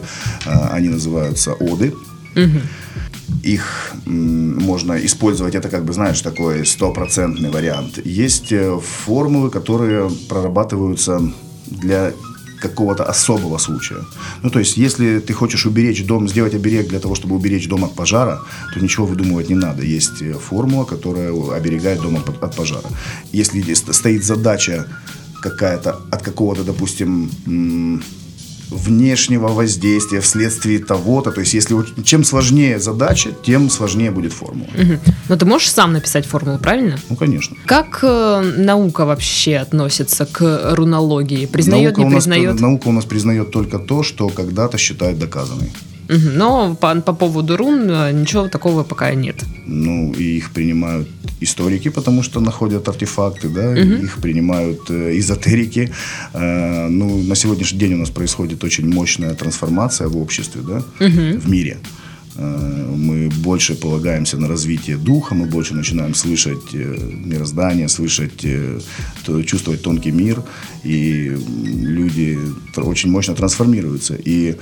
они 0.73 0.89
называются 0.89 1.53
Оды. 1.55 1.95
Угу. 2.35 2.61
Их 3.45 3.93
можно 4.05 4.95
использовать, 5.05 5.55
это 5.55 5.69
как 5.69 5.85
бы, 5.85 5.93
знаешь, 5.93 6.21
такой 6.21 6.67
стопроцентный 6.67 7.51
вариант. 7.51 7.99
Есть 8.05 8.53
э, 8.53 8.79
формулы, 9.05 9.51
которые 9.51 10.11
прорабатываются 10.29 11.21
для 11.67 12.13
какого-то 12.63 13.05
особого 13.05 13.59
случая. 13.59 14.05
Ну, 14.43 14.51
то 14.51 14.59
есть, 14.59 14.77
если 14.77 15.19
ты 15.19 15.33
хочешь 15.33 15.67
уберечь 15.67 16.07
дом, 16.07 16.29
сделать 16.29 16.55
оберег 16.55 16.89
для 16.89 17.01
того, 17.01 17.15
чтобы 17.15 17.35
уберечь 17.37 17.69
дом 17.69 17.85
от 17.85 17.95
пожара, 17.95 18.41
то 18.75 18.81
ничего 18.81 19.07
выдумывать 19.07 19.49
не 19.51 19.57
надо. 19.57 19.83
Есть 19.83 20.23
э, 20.23 20.33
формула, 20.33 20.85
которая 20.85 21.33
оберегает 21.57 22.01
дом 22.01 22.17
от 22.17 22.57
пожара. 22.57 22.89
Если 23.33 23.75
стоит 23.75 24.25
задача 24.25 24.87
какая-то 25.41 26.01
от 26.11 26.23
какого-то, 26.23 26.63
допустим, 26.65 27.31
внешнего 28.73 29.49
воздействия 29.49 30.21
вследствие 30.21 30.79
того-то. 30.79 31.31
То 31.31 31.41
есть, 31.41 31.55
если 31.55 31.77
чем 32.03 32.25
сложнее 32.25 32.79
задача, 32.79 33.31
тем 33.45 33.71
сложнее 33.71 34.11
будет 34.11 34.33
формула. 34.33 34.69
Угу. 34.75 35.13
Но 35.29 35.37
ты 35.37 35.45
можешь 35.45 35.71
сам 35.71 35.93
написать 35.93 36.27
формулу, 36.27 36.59
правильно? 36.59 36.99
Ну, 37.09 37.17
конечно. 37.17 37.57
Как 37.67 38.01
э, 38.03 38.55
наука 38.57 39.05
вообще 39.05 39.57
относится 39.57 40.27
к 40.27 40.75
рунологии? 40.75 41.47
Признает, 41.47 41.97
наука 41.97 42.09
не 42.09 42.15
признает? 42.15 42.53
Нас, 42.53 42.61
наука 42.61 42.89
у 42.89 42.93
нас 42.93 43.05
признает 43.05 43.51
только 43.51 43.79
то, 43.79 44.03
что 44.03 44.29
когда-то 44.29 44.79
считает 44.79 45.19
доказанной. 45.19 45.71
Но 46.13 46.75
по, 46.75 46.95
по 47.01 47.13
поводу 47.13 47.57
рун 47.57 47.91
э, 47.91 48.13
ничего 48.13 48.49
такого 48.49 48.85
пока 48.85 49.15
нет. 49.15 49.45
Ну, 49.67 50.13
и 50.13 50.37
их 50.37 50.51
принимают 50.51 51.09
историки, 51.41 51.91
потому 51.91 52.23
что 52.23 52.41
находят 52.41 52.89
артефакты, 52.89 53.49
да, 53.49 53.71
угу. 53.71 54.05
их 54.05 54.19
принимают 54.21 54.91
э, 54.91 55.19
эзотерики. 55.19 55.91
Э, 56.35 56.89
ну, 56.89 57.23
на 57.23 57.35
сегодняшний 57.35 57.79
день 57.79 57.95
у 57.95 57.99
нас 57.99 58.11
происходит 58.11 58.65
очень 58.65 58.89
мощная 58.89 59.35
трансформация 59.35 60.09
в 60.09 60.17
обществе, 60.17 60.61
да, 60.63 60.77
угу. 60.77 61.41
в 61.41 61.49
мире. 61.49 61.79
Мы 62.35 63.29
больше 63.29 63.75
полагаемся 63.75 64.39
на 64.39 64.49
развитие 64.49 64.97
духа, 64.97 65.35
мы 65.35 65.45
больше 65.45 65.75
начинаем 65.75 66.15
слышать 66.15 66.73
мироздание, 66.73 67.89
слышать, 67.89 68.47
чувствовать 69.47 69.83
тонкий 69.83 70.13
мир, 70.13 70.43
и 70.83 71.37
люди 71.65 72.39
очень 72.77 73.11
мощно 73.11 73.35
трансформируются. 73.35 74.15
И 74.15 74.57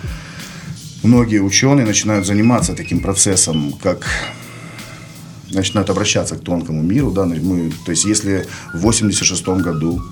многие 1.02 1.38
ученые 1.38 1.86
начинают 1.86 2.26
заниматься 2.26 2.74
таким 2.74 3.00
процессом, 3.00 3.72
как 3.82 4.06
начинают 5.50 5.90
обращаться 5.90 6.36
к 6.36 6.40
тонкому 6.40 6.82
миру. 6.82 7.10
Да, 7.10 7.24
мы, 7.24 7.72
то 7.84 7.90
есть 7.90 8.04
если 8.04 8.46
в 8.72 8.80
86 8.80 9.48
году 9.48 10.02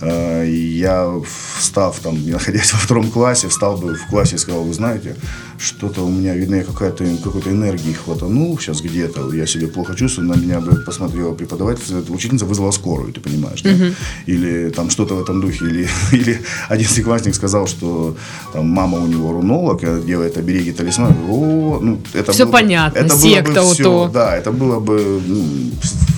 я, 0.00 1.10
встав 1.58 1.98
там, 2.00 2.30
находясь 2.30 2.72
во 2.74 2.78
втором 2.78 3.10
классе, 3.10 3.48
встал 3.48 3.76
бы 3.76 3.94
в 3.94 4.06
классе 4.08 4.36
и 4.36 4.38
сказал, 4.38 4.62
вы 4.62 4.74
знаете, 4.74 5.16
что-то 5.58 6.02
у 6.02 6.10
меня, 6.10 6.34
видно, 6.34 6.62
какая-то, 6.62 7.04
какой-то 7.22 7.50
энергии 7.50 7.92
хватанул 7.92 8.58
сейчас 8.58 8.80
где-то, 8.80 9.32
я 9.32 9.46
себя 9.46 9.68
плохо 9.68 9.94
чувствую, 9.94 10.28
на 10.28 10.34
меня 10.34 10.60
бы 10.60 10.76
посмотрела 10.76 11.32
преподаватель, 11.34 11.82
учительница 12.08 12.44
вызвала 12.44 12.72
скорую, 12.72 13.12
ты 13.12 13.20
понимаешь, 13.20 13.62
да? 13.62 13.70
uh 13.70 13.94
Или 14.26 14.70
там 14.70 14.90
что-то 14.90 15.14
в 15.14 15.22
этом 15.22 15.40
духе, 15.40 15.64
или, 15.64 15.88
или 16.12 16.40
один 16.68 16.86
одиннадцатиклассник 16.86 17.34
сказал, 17.34 17.66
что 17.66 18.16
там 18.52 18.66
мама 18.66 18.98
у 18.98 19.06
него 19.06 19.32
рунолог, 19.32 19.80
делает 20.04 20.36
обереги 20.36 20.72
талисман, 20.72 21.14
о, 21.28 21.78
ну, 21.80 21.98
это 22.12 22.32
все 22.32 22.44
было, 22.44 22.52
понятно, 22.52 22.98
это 22.98 23.16
секта 23.16 23.52
было 23.52 23.68
бы 23.68 23.74
все, 23.74 23.82
то. 23.82 24.10
да, 24.12 24.36
это 24.36 24.52
было 24.52 24.80
бы 24.80 25.22
ну, 25.26 25.44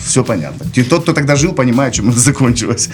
все 0.09 0.25
понятно. 0.25 0.67
Тот, 0.89 1.03
кто 1.03 1.13
тогда 1.13 1.37
жил, 1.37 1.53
понимает, 1.53 1.95
чем 1.95 2.11
это 2.11 2.19
закончилось. 2.31 2.89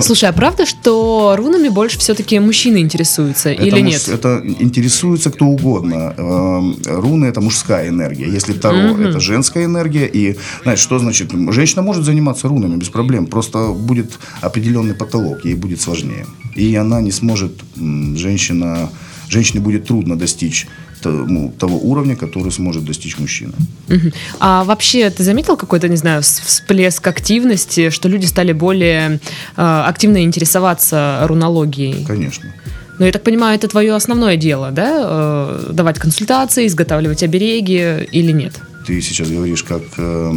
Слушай, 0.00 0.21
а 0.28 0.32
правда, 0.32 0.66
что 0.66 1.34
рунами 1.36 1.68
больше 1.68 1.98
все-таки 1.98 2.38
мужчины 2.38 2.78
интересуются 2.78 3.50
это 3.50 3.62
или 3.62 3.82
муж, 3.82 3.92
нет? 3.92 4.08
Это 4.08 4.42
интересуется 4.44 5.30
кто 5.30 5.46
угодно. 5.46 6.14
Эм, 6.16 6.76
руны 6.84 7.26
это 7.26 7.40
мужская 7.40 7.88
энергия. 7.88 8.26
Если 8.26 8.52
Таро 8.52 8.92
угу. 8.92 9.02
это 9.02 9.20
женская 9.20 9.64
энергия. 9.64 10.06
И, 10.06 10.36
знаешь, 10.62 10.80
что 10.80 10.98
значит? 10.98 11.30
Женщина 11.52 11.82
может 11.82 12.04
заниматься 12.04 12.48
рунами 12.48 12.76
без 12.76 12.88
проблем. 12.88 13.26
Просто 13.26 13.68
будет 13.68 14.18
определенный 14.40 14.94
потолок, 14.94 15.44
ей 15.44 15.54
будет 15.54 15.80
сложнее. 15.80 16.26
И 16.54 16.74
она 16.74 17.00
не 17.00 17.12
сможет, 17.12 17.52
женщина, 17.76 18.90
женщине 19.28 19.60
будет 19.60 19.86
трудно 19.86 20.18
достичь 20.18 20.66
тому, 21.02 21.52
того 21.58 21.78
уровня, 21.78 22.16
который 22.16 22.52
сможет 22.52 22.84
достичь 22.84 23.18
мужчина. 23.18 23.52
Угу. 23.88 24.12
А 24.40 24.64
вообще, 24.64 25.10
ты 25.10 25.24
заметил 25.24 25.56
какой-то, 25.56 25.88
не 25.88 25.96
знаю, 25.96 26.22
всплеск 26.22 27.06
активности, 27.06 27.90
что 27.90 28.08
люди 28.08 28.26
стали 28.26 28.52
более 28.52 29.20
э, 29.56 29.82
активно 29.86 30.22
интересоваться 30.22 31.20
рунологией? 31.28 32.04
Конечно. 32.04 32.52
Но 32.98 33.06
я 33.06 33.12
так 33.12 33.22
понимаю, 33.22 33.56
это 33.56 33.68
твое 33.68 33.94
основное 33.94 34.36
дело, 34.36 34.70
да? 34.70 35.00
Э, 35.04 35.72
давать 35.72 35.98
консультации, 35.98 36.66
изготавливать 36.66 37.22
обереги 37.22 38.06
или 38.12 38.32
нет? 38.32 38.54
Ты 38.86 39.00
сейчас 39.00 39.28
говоришь 39.28 39.62
как 39.62 39.82
э, 39.98 40.32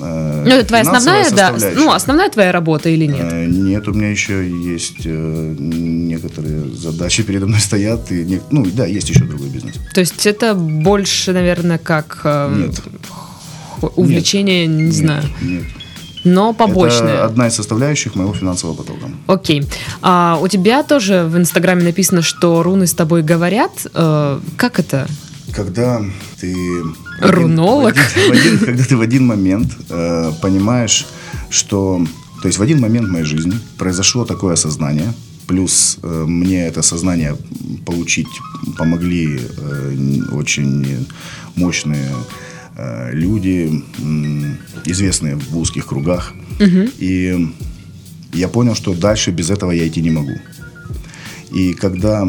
Э, 0.00 0.44
ну, 0.46 0.54
это 0.54 0.66
твоя 0.66 0.82
основная, 0.82 1.30
да, 1.30 1.54
ну, 1.74 1.92
основная 1.92 2.30
твоя 2.30 2.52
работа 2.52 2.88
или 2.88 3.06
нет? 3.06 3.32
Э, 3.32 3.46
нет, 3.46 3.86
у 3.88 3.92
меня 3.92 4.10
еще 4.10 4.48
есть 4.48 5.04
э, 5.04 5.54
некоторые 5.58 6.70
задачи 6.74 7.22
передо 7.22 7.46
мной 7.46 7.60
стоят. 7.60 8.10
И 8.12 8.24
не, 8.24 8.40
ну, 8.50 8.64
да, 8.72 8.86
есть 8.86 9.08
еще 9.08 9.24
другой 9.24 9.48
бизнес. 9.48 9.74
То 9.92 10.00
есть 10.00 10.26
это 10.26 10.54
больше, 10.54 11.32
наверное, 11.32 11.78
как 11.78 12.20
нет. 12.24 12.80
увлечение, 13.96 14.66
нет. 14.66 14.76
не 14.76 14.84
нет, 14.84 14.94
знаю. 14.94 15.24
Нет. 15.40 15.64
Но 16.24 16.52
побочное. 16.52 17.14
Это 17.14 17.24
одна 17.26 17.46
из 17.46 17.54
составляющих 17.54 18.14
моего 18.14 18.34
финансового 18.34 18.76
потока. 18.76 19.08
Окей. 19.28 19.64
А, 20.02 20.38
у 20.42 20.48
тебя 20.48 20.82
тоже 20.82 21.24
в 21.24 21.38
Инстаграме 21.38 21.84
написано, 21.84 22.22
что 22.22 22.62
руны 22.62 22.86
с 22.86 22.92
тобой 22.92 23.22
говорят. 23.22 23.86
Как 23.92 24.80
это? 24.80 25.06
Когда 25.54 26.02
ты 26.40 26.54
Рунолог. 27.20 27.96
В 27.96 28.16
один, 28.16 28.28
в 28.28 28.32
один, 28.32 28.58
когда 28.58 28.84
ты 28.84 28.96
в 28.96 29.00
один 29.00 29.26
момент 29.26 29.72
э, 29.90 30.32
понимаешь, 30.40 31.06
что... 31.50 32.06
То 32.42 32.48
есть 32.48 32.58
в 32.58 32.62
один 32.62 32.80
момент 32.80 33.08
в 33.08 33.10
моей 33.10 33.24
жизни 33.24 33.58
произошло 33.76 34.24
такое 34.24 34.54
осознание, 34.54 35.12
плюс 35.46 35.98
э, 36.02 36.24
мне 36.26 36.66
это 36.66 36.82
сознание 36.82 37.36
получить 37.84 38.28
помогли 38.76 39.40
э, 39.40 40.20
очень 40.32 41.06
мощные 41.56 42.10
э, 42.76 43.10
люди, 43.12 43.82
э, 43.98 44.56
известные 44.84 45.36
в 45.36 45.58
узких 45.58 45.86
кругах. 45.86 46.32
Угу. 46.60 46.90
И 46.98 47.48
я 48.32 48.48
понял, 48.48 48.74
что 48.74 48.94
дальше 48.94 49.30
без 49.32 49.50
этого 49.50 49.72
я 49.72 49.86
идти 49.88 50.00
не 50.00 50.10
могу. 50.10 50.38
И 51.50 51.72
когда 51.72 52.28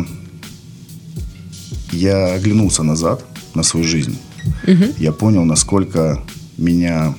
я 1.91 2.34
оглянулся 2.34 2.84
назад 2.84 3.25
на 3.53 3.63
свою 3.63 3.86
жизнь, 3.86 4.17
угу. 4.63 4.86
я 4.98 5.12
понял, 5.12 5.46
насколько 5.46 6.22
меня 6.58 7.15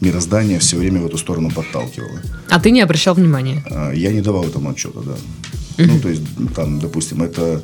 мироздание 0.00 0.58
все 0.58 0.76
время 0.76 1.00
в 1.00 1.06
эту 1.06 1.18
сторону 1.18 1.50
подталкивало. 1.50 2.20
А 2.48 2.60
ты 2.60 2.70
не 2.70 2.80
обращал 2.80 3.14
внимания? 3.14 3.64
А, 3.70 3.92
я 3.92 4.12
не 4.12 4.20
давал 4.20 4.44
этому 4.44 4.70
отчета, 4.70 5.00
да. 5.00 5.12
Угу. 5.12 5.92
Ну, 5.92 6.00
то 6.00 6.08
есть, 6.08 6.22
там, 6.54 6.80
допустим, 6.80 7.22
это 7.22 7.62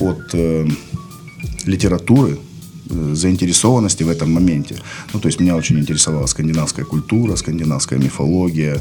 от 0.00 0.30
э, 0.34 0.68
литературы, 1.64 2.38
э, 2.90 3.14
заинтересованности 3.14 4.04
в 4.04 4.08
этом 4.08 4.32
моменте. 4.32 4.76
Ну, 5.12 5.20
то 5.20 5.26
есть 5.26 5.40
меня 5.40 5.56
очень 5.56 5.78
интересовала 5.78 6.26
скандинавская 6.26 6.84
культура, 6.84 7.36
скандинавская 7.36 7.98
мифология, 7.98 8.80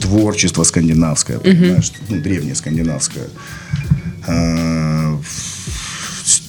творчество 0.00 0.64
скандинавское, 0.64 1.38
понимаешь, 1.38 1.90
угу. 1.90 2.16
ну, 2.16 2.22
древнее 2.22 2.54
скандинавское. 2.54 3.28
А, 4.26 5.18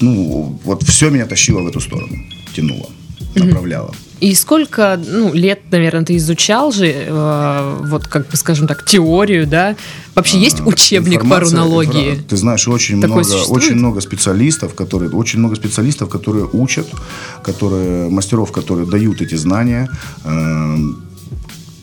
ну, 0.01 0.59
вот 0.63 0.83
все 0.83 1.09
меня 1.09 1.25
тащило 1.25 1.61
в 1.61 1.67
эту 1.67 1.79
сторону, 1.79 2.17
тянуло, 2.57 2.89
направляло. 3.35 3.93
И 4.19 4.33
сколько 4.33 4.99
ну, 5.05 5.31
лет, 5.33 5.59
наверное, 5.69 6.03
ты 6.03 6.15
изучал 6.17 6.71
же, 6.71 6.91
э, 6.91 7.77
вот 7.83 8.07
как 8.07 8.27
бы, 8.27 8.35
скажем 8.35 8.67
так, 8.67 8.83
теорию, 8.83 9.45
да? 9.45 9.75
Вообще 10.15 10.39
есть 10.39 10.59
учебник 10.65 11.29
по 11.29 11.39
рунологии? 11.39 12.15
Ты 12.27 12.35
знаешь, 12.35 12.67
очень 12.67 12.97
много, 12.97 13.21
очень 13.49 13.75
много 13.75 14.01
специалистов, 14.01 14.73
которые, 14.73 15.11
очень 15.11 15.37
много 15.39 15.55
специалистов, 15.55 16.09
которые 16.09 16.49
учат, 16.51 16.87
которые 17.43 18.09
мастеров, 18.09 18.51
которые 18.51 18.87
дают 18.87 19.21
эти 19.21 19.35
знания. 19.35 19.87
Э, 20.23 20.77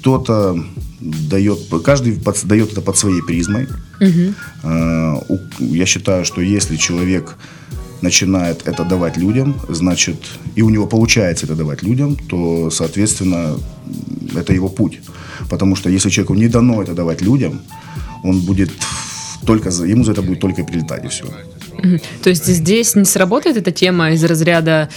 кто-то 0.00 0.58
дает, 1.00 1.58
каждый 1.84 2.14
под, 2.14 2.44
дает 2.44 2.72
это 2.72 2.80
под 2.80 2.98
своей 2.98 3.22
призмой. 3.22 3.68
Угу. 4.00 5.40
Я 5.60 5.86
считаю, 5.86 6.24
что 6.24 6.40
если 6.42 6.76
человек 6.76 7.36
начинает 8.04 8.68
это 8.68 8.84
давать 8.84 9.16
людям, 9.16 9.54
значит, 9.68 10.16
и 10.58 10.62
у 10.62 10.70
него 10.70 10.87
получается 10.87 11.46
это 11.46 11.56
давать 11.56 11.82
людям, 11.82 12.16
то, 12.16 12.70
соответственно, 12.70 13.56
это 14.37 14.52
его 14.52 14.68
путь. 14.68 15.00
Потому 15.50 15.76
что 15.76 15.90
если 15.90 16.11
человеку 16.11 16.34
не 16.34 16.49
дано 16.49 16.82
это 16.82 16.94
давать 16.94 17.23
людям, 17.23 17.61
он 18.23 18.40
будет 18.40 18.70
только, 19.46 19.70
ему 19.70 20.04
за 20.04 20.12
это 20.12 20.23
будет 20.23 20.40
только 20.40 20.64
прилетать 20.64 21.04
и 21.04 21.08
все. 21.08 21.25
То 22.23 22.30
есть 22.30 22.46
здесь 22.46 22.94
не 22.94 23.04
сработает 23.04 23.56
эта 23.56 23.73
тема 23.73 24.12
из 24.12 24.25
разряда 24.25 24.88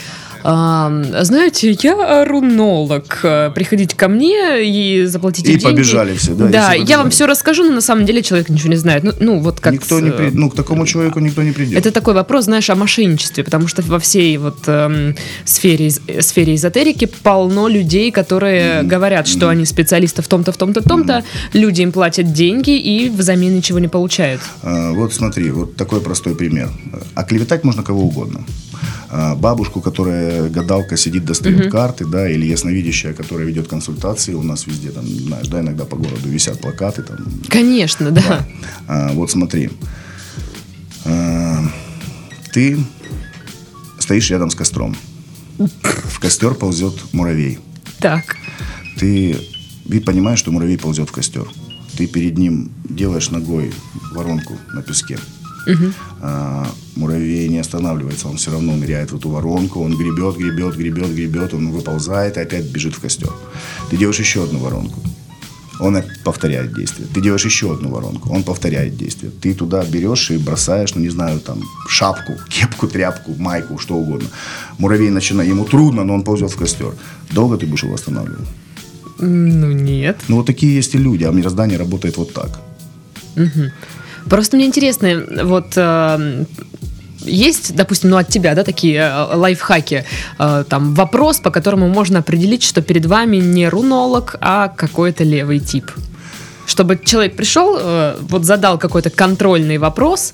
знаете, 0.43 1.71
я 1.81 2.25
рунолог, 2.25 3.19
приходите 3.55 3.95
ко 3.95 4.07
мне 4.07 4.63
и 4.65 5.05
заплатите 5.05 5.53
и 5.53 5.55
деньги. 5.55 5.63
И 5.63 5.75
побежали 5.75 6.15
все, 6.15 6.33
да? 6.33 6.47
Да, 6.47 6.73
я 6.73 6.97
вам 6.97 7.09
все 7.09 7.25
расскажу, 7.25 7.63
но 7.63 7.73
на 7.73 7.81
самом 7.81 8.05
деле 8.05 8.21
человек 8.21 8.49
ничего 8.49 8.69
не 8.69 8.75
знает. 8.75 9.03
Ну, 9.03 9.13
ну 9.19 9.39
вот 9.39 9.59
как... 9.59 9.73
Никто 9.73 9.99
с... 9.99 10.01
не 10.01 10.11
при... 10.11 10.29
Ну, 10.29 10.49
к 10.49 10.55
такому 10.55 10.85
человеку 10.85 11.19
никто 11.19 11.43
не 11.43 11.51
придет. 11.51 11.77
Это 11.77 11.91
такой 11.91 12.13
вопрос, 12.13 12.45
знаешь, 12.45 12.69
о 12.69 12.75
мошенничестве, 12.75 13.43
потому 13.43 13.67
что 13.67 13.81
во 13.81 13.99
всей 13.99 14.37
вот 14.37 14.57
эм, 14.67 15.15
сфере, 15.45 15.91
сфере 15.91 16.55
эзотерики 16.55 17.05
полно 17.05 17.67
людей, 17.67 18.11
которые 18.11 18.81
mm-hmm. 18.81 18.83
говорят, 18.83 19.27
что 19.27 19.47
mm-hmm. 19.47 19.51
они 19.51 19.65
специалисты 19.65 20.21
в 20.21 20.27
том-то, 20.27 20.51
в 20.51 20.57
том-то, 20.57 20.81
в 20.81 20.83
том-то, 20.83 21.13
mm-hmm. 21.13 21.59
люди 21.59 21.81
им 21.81 21.91
платят 21.91 22.33
деньги 22.33 22.77
и 22.77 23.09
взамен 23.09 23.55
ничего 23.55 23.79
не 23.79 23.87
получают. 23.87 24.41
А, 24.63 24.91
вот 24.93 25.13
смотри, 25.13 25.51
вот 25.51 25.75
такой 25.75 26.01
простой 26.01 26.35
пример. 26.35 26.69
Оклеветать 27.15 27.63
можно 27.63 27.83
кого 27.83 28.03
угодно. 28.03 28.43
А, 29.09 29.35
бабушку, 29.35 29.81
которая 29.81 30.49
гадалка 30.49 30.97
сидит, 30.97 31.25
достает 31.25 31.61
угу. 31.61 31.69
карты, 31.69 32.05
да, 32.05 32.29
или 32.29 32.45
ясновидящая, 32.45 33.13
которая 33.13 33.47
ведет 33.47 33.67
консультации, 33.67 34.33
у 34.33 34.43
нас 34.43 34.67
везде, 34.67 34.91
там, 34.91 35.05
знаешь, 35.05 35.47
да, 35.47 35.61
иногда 35.61 35.85
по 35.85 35.95
городу 35.95 36.27
висят 36.27 36.59
плакаты. 36.59 37.03
Там. 37.03 37.17
Конечно, 37.47 38.11
да. 38.11 38.21
да. 38.21 38.47
А, 38.87 39.13
вот 39.13 39.31
смотри, 39.31 39.69
а, 41.05 41.63
ты 42.51 42.77
стоишь 43.99 44.29
рядом 44.29 44.49
с 44.49 44.55
костром, 44.55 44.95
в 45.57 46.19
костер 46.19 46.53
ползет 46.53 47.13
муравей. 47.13 47.59
Так. 47.99 48.37
Ты, 48.97 49.37
ты 49.89 50.01
понимаешь, 50.01 50.39
что 50.39 50.51
муравей 50.51 50.77
ползет 50.77 51.09
в 51.09 51.11
костер. 51.11 51.47
Ты 51.97 52.07
перед 52.07 52.37
ним 52.37 52.71
делаешь 52.87 53.31
ногой 53.31 53.73
воронку 54.11 54.57
на 54.73 54.81
песке. 54.81 55.17
Угу. 55.67 55.93
А, 56.21 56.67
муравей 56.95 57.49
не 57.49 57.59
останавливается, 57.59 58.27
он 58.27 58.37
все 58.37 58.51
равно 58.51 58.75
ныряет 58.75 59.11
в 59.11 59.17
эту 59.17 59.29
воронку, 59.29 59.81
он 59.81 59.97
гребет, 59.97 60.37
гребет, 60.37 60.75
гребет, 60.75 61.13
гребет, 61.13 61.53
он 61.53 61.71
выползает 61.71 62.37
и 62.37 62.39
опять 62.39 62.65
бежит 62.65 62.95
в 62.95 62.99
костер. 62.99 63.31
Ты 63.89 63.97
делаешь 63.97 64.19
еще 64.19 64.43
одну 64.43 64.59
воронку, 64.59 64.99
он 65.79 66.03
повторяет 66.23 66.73
действие. 66.73 67.07
Ты 67.13 67.21
делаешь 67.21 67.45
еще 67.45 67.73
одну 67.73 67.89
воронку, 67.89 68.29
он 68.29 68.43
повторяет 68.43 68.97
действие. 68.97 69.31
Ты 69.41 69.53
туда 69.53 69.83
берешь 69.83 70.31
и 70.31 70.37
бросаешь, 70.37 70.95
ну 70.95 71.01
не 71.01 71.09
знаю, 71.09 71.39
там 71.39 71.61
шапку, 71.87 72.33
кепку, 72.49 72.87
тряпку, 72.87 73.35
майку, 73.37 73.77
что 73.77 73.95
угодно. 73.95 74.29
Муравей 74.79 75.09
начинает, 75.09 75.49
ему 75.49 75.65
трудно, 75.65 76.03
но 76.03 76.13
он 76.13 76.23
ползет 76.23 76.51
в 76.51 76.57
костер. 76.57 76.93
Долго 77.31 77.57
ты 77.57 77.65
будешь 77.65 77.83
его 77.83 77.93
останавливать? 77.93 78.47
Ну 79.19 79.71
нет. 79.71 80.17
Ну 80.27 80.37
вот 80.37 80.45
такие 80.45 80.75
есть 80.75 80.95
и 80.95 80.97
люди, 80.97 81.23
а 81.23 81.31
мироздание 81.31 81.77
работает 81.77 82.17
вот 82.17 82.33
так. 82.33 82.59
Угу. 83.35 83.71
Просто 84.29 84.57
мне 84.57 84.65
интересно, 84.65 85.23
вот 85.43 85.73
э, 85.75 86.45
есть, 87.27 87.75
допустим, 87.75 88.09
ну 88.09 88.17
от 88.17 88.27
тебя, 88.27 88.55
да, 88.55 88.63
такие 88.63 88.97
э, 88.97 89.35
лайфхаки, 89.35 90.05
э, 90.39 90.63
там 90.67 90.93
вопрос, 90.93 91.39
по 91.39 91.51
которому 91.51 91.87
можно 91.87 92.19
определить, 92.19 92.63
что 92.63 92.81
перед 92.81 93.05
вами 93.05 93.37
не 93.37 93.69
рунолог, 93.69 94.35
а 94.41 94.69
какой-то 94.69 95.23
левый 95.23 95.59
тип. 95.59 95.91
Чтобы 96.65 96.99
человек 97.03 97.35
пришел, 97.35 97.77
э, 97.79 98.17
вот 98.21 98.45
задал 98.45 98.77
какой-то 98.77 99.09
контрольный 99.09 99.77
вопрос, 99.77 100.33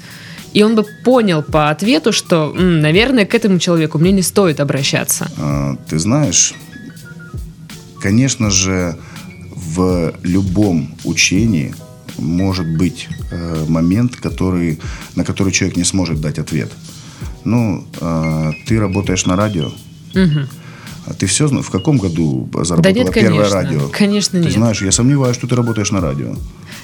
и 0.54 0.64
он 0.64 0.76
бы 0.76 0.86
понял 1.04 1.42
по 1.42 1.70
ответу, 1.70 2.12
что, 2.12 2.54
наверное, 2.54 3.26
к 3.26 3.34
этому 3.34 3.60
человеку 3.60 3.98
мне 3.98 4.12
не 4.12 4.22
стоит 4.22 4.60
обращаться. 4.60 5.28
А, 5.38 5.76
ты 5.90 5.98
знаешь, 5.98 6.54
конечно 8.00 8.52
же, 8.52 8.96
в 9.56 10.14
любом 10.22 10.96
учении 11.04 11.74
может 12.18 12.68
быть 12.68 13.08
э, 13.32 13.66
момент, 13.68 14.16
который, 14.16 14.80
на 15.16 15.24
который 15.24 15.52
человек 15.52 15.78
не 15.78 15.84
сможет 15.84 16.22
дать 16.22 16.40
ответ. 16.40 16.72
Ну, 17.44 17.84
э, 18.00 18.52
ты 18.68 18.80
работаешь 18.80 19.26
на 19.26 19.36
радио. 19.36 19.68
Угу. 20.16 20.48
А 21.06 21.14
ты 21.14 21.26
все 21.26 21.48
знаешь, 21.48 21.66
в 21.66 21.70
каком 21.70 21.98
году 21.98 22.48
заработала 22.54 22.82
да 22.82 22.92
нет, 22.92 23.14
первое 23.14 23.40
конечно, 23.40 23.56
радио? 23.56 23.88
Конечно, 23.90 24.40
ты 24.40 24.46
нет. 24.46 24.54
знаешь, 24.54 24.82
я 24.82 24.92
сомневаюсь, 24.92 25.36
что 25.36 25.48
ты 25.48 25.56
работаешь 25.56 25.92
на 25.92 26.00
радио. 26.00 26.36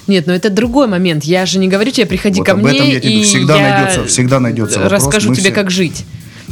Нет, 0.06 0.26
но 0.26 0.34
это 0.34 0.50
другой 0.50 0.88
момент. 0.88 1.24
Я 1.24 1.46
же 1.46 1.58
не 1.58 1.68
говорю 1.68 1.90
тебе, 1.90 2.06
приходи 2.06 2.40
вот 2.40 2.46
ко 2.46 2.52
об 2.52 2.58
мне, 2.58 2.76
этом 2.76 2.88
я 2.88 3.00
тебе 3.00 3.20
и 3.20 3.24
всегда 3.24 3.56
я 3.56 3.74
найдется, 3.74 4.06
всегда 4.06 4.40
найдется 4.40 4.80
вопрос. 4.80 5.04
Расскажу 5.04 5.34
тебе, 5.34 5.44
все... 5.44 5.52
как 5.52 5.70
жить. 5.70 6.04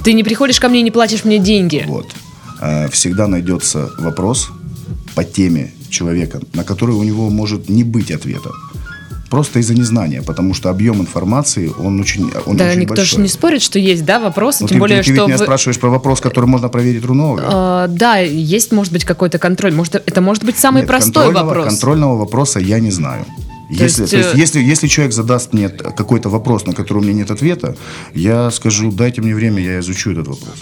Ты 0.02 0.14
не 0.14 0.24
приходишь 0.24 0.60
ко 0.60 0.68
мне 0.68 0.80
и 0.80 0.82
не 0.82 0.90
платишь 0.90 1.24
мне 1.24 1.38
деньги. 1.38 1.84
Вот. 1.86 2.06
Э, 2.60 2.88
всегда 2.88 3.26
найдется 3.26 3.90
вопрос 3.98 4.50
по 5.14 5.24
теме 5.24 5.72
человека, 5.90 6.40
на 6.54 6.64
который 6.64 6.94
у 6.94 7.02
него 7.02 7.30
может 7.30 7.68
не 7.68 7.84
быть 7.84 8.10
ответа. 8.10 8.50
Просто 9.30 9.58
из-за 9.58 9.74
незнания, 9.74 10.22
потому 10.22 10.54
что 10.54 10.70
объем 10.70 11.00
информации, 11.02 11.70
он 11.78 12.00
очень 12.00 12.30
он 12.46 12.56
Да, 12.56 12.68
очень 12.68 12.80
никто 12.80 12.94
большой. 12.94 13.16
же 13.16 13.20
не 13.20 13.28
спорит, 13.28 13.60
что 13.60 13.78
есть, 13.78 14.04
да, 14.06 14.18
вопросы, 14.20 14.62
Но 14.62 14.68
тем 14.68 14.76
ты, 14.76 14.80
более, 14.80 15.02
ты, 15.02 15.04
ты 15.04 15.12
что... 15.12 15.22
ведь 15.22 15.28
меня 15.28 15.38
вы... 15.38 15.44
спрашиваешь 15.44 15.78
про 15.78 15.90
вопрос, 15.90 16.20
который 16.20 16.46
можно 16.46 16.68
проверить 16.70 17.04
рунолога. 17.04 17.42
А, 17.44 17.86
да, 17.88 18.16
есть, 18.18 18.72
может 18.72 18.90
быть, 18.92 19.04
какой-то 19.04 19.38
контроль. 19.38 19.74
Может, 19.74 19.96
это 19.96 20.20
может 20.22 20.44
быть 20.44 20.56
самый 20.58 20.80
Нет, 20.80 20.88
простой 20.88 21.24
контрольного, 21.24 21.46
вопрос. 21.46 21.66
Контрольного 21.66 22.16
вопроса 22.16 22.58
я 22.58 22.80
не 22.80 22.90
знаю. 22.90 23.26
То 23.68 23.74
если, 23.74 24.02
есть, 24.02 24.12
то 24.12 24.16
есть, 24.16 24.34
э, 24.34 24.38
если, 24.38 24.60
если 24.62 24.86
человек 24.86 25.12
задаст 25.12 25.52
мне 25.52 25.68
какой-то 25.68 26.30
вопрос, 26.30 26.64
на 26.64 26.72
который 26.72 26.98
у 26.98 27.02
меня 27.02 27.12
нет 27.12 27.30
ответа, 27.30 27.76
я 28.14 28.50
скажу, 28.50 28.90
дайте 28.90 29.20
мне 29.20 29.34
время, 29.34 29.62
я 29.62 29.80
изучу 29.80 30.12
этот 30.12 30.26
вопрос. 30.26 30.54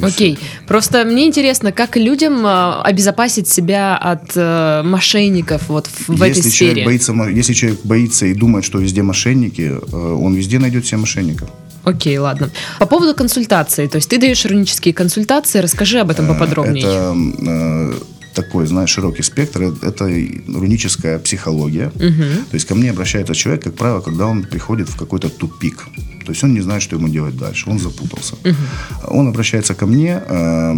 Окей. 0.00 0.38
Просто 0.66 1.04
мне 1.04 1.26
интересно, 1.26 1.72
как 1.72 1.96
людям 1.96 2.46
э, 2.46 2.80
обезопасить 2.82 3.48
себя 3.48 3.96
от 3.96 4.32
э, 4.34 4.82
мошенников 4.84 5.68
вот 5.68 5.86
в, 5.86 6.08
в 6.08 6.24
если 6.24 6.40
этой 6.40 6.50
человек 6.50 6.74
сфере. 6.74 6.84
Боится, 6.84 7.12
если 7.12 7.52
человек 7.52 7.80
боится 7.84 8.26
и 8.26 8.34
думает, 8.34 8.64
что 8.64 8.78
везде 8.78 9.02
мошенники, 9.02 9.72
э, 9.72 9.96
он 9.96 10.34
везде 10.34 10.58
найдет 10.58 10.86
себе 10.86 10.98
мошенников. 10.98 11.48
Окей, 11.84 12.16
ладно. 12.18 12.50
По 12.78 12.86
поводу 12.86 13.14
консультации, 13.14 13.88
то 13.88 13.96
есть 13.96 14.08
ты 14.08 14.18
даешь 14.18 14.44
рунические 14.44 14.94
консультации, 14.94 15.58
расскажи 15.58 15.98
об 15.98 16.10
этом 16.10 16.28
поподробнее. 16.28 16.84
Это 16.84 17.14
э, 17.16 17.92
такой, 18.34 18.66
знаешь, 18.66 18.90
широкий 18.90 19.22
спектр. 19.22 19.72
Это 19.82 20.04
руническая 20.48 21.18
психология. 21.18 21.88
Угу. 21.94 22.48
То 22.50 22.54
есть 22.54 22.66
ко 22.66 22.74
мне 22.74 22.90
обращается 22.90 23.34
человек, 23.34 23.64
как 23.64 23.74
правило, 23.74 24.00
когда 24.00 24.26
он 24.26 24.42
приходит 24.42 24.88
в 24.88 24.96
какой-то 24.96 25.28
тупик. 25.28 25.86
То 26.24 26.32
есть 26.32 26.44
он 26.44 26.54
не 26.54 26.60
знает, 26.62 26.82
что 26.82 26.96
ему 26.96 27.08
делать 27.08 27.36
дальше. 27.36 27.70
Он 27.70 27.78
запутался. 27.78 28.34
Угу. 28.34 29.16
Он 29.18 29.28
обращается 29.28 29.74
ко 29.74 29.86
мне. 29.86 30.22
Э, 30.28 30.74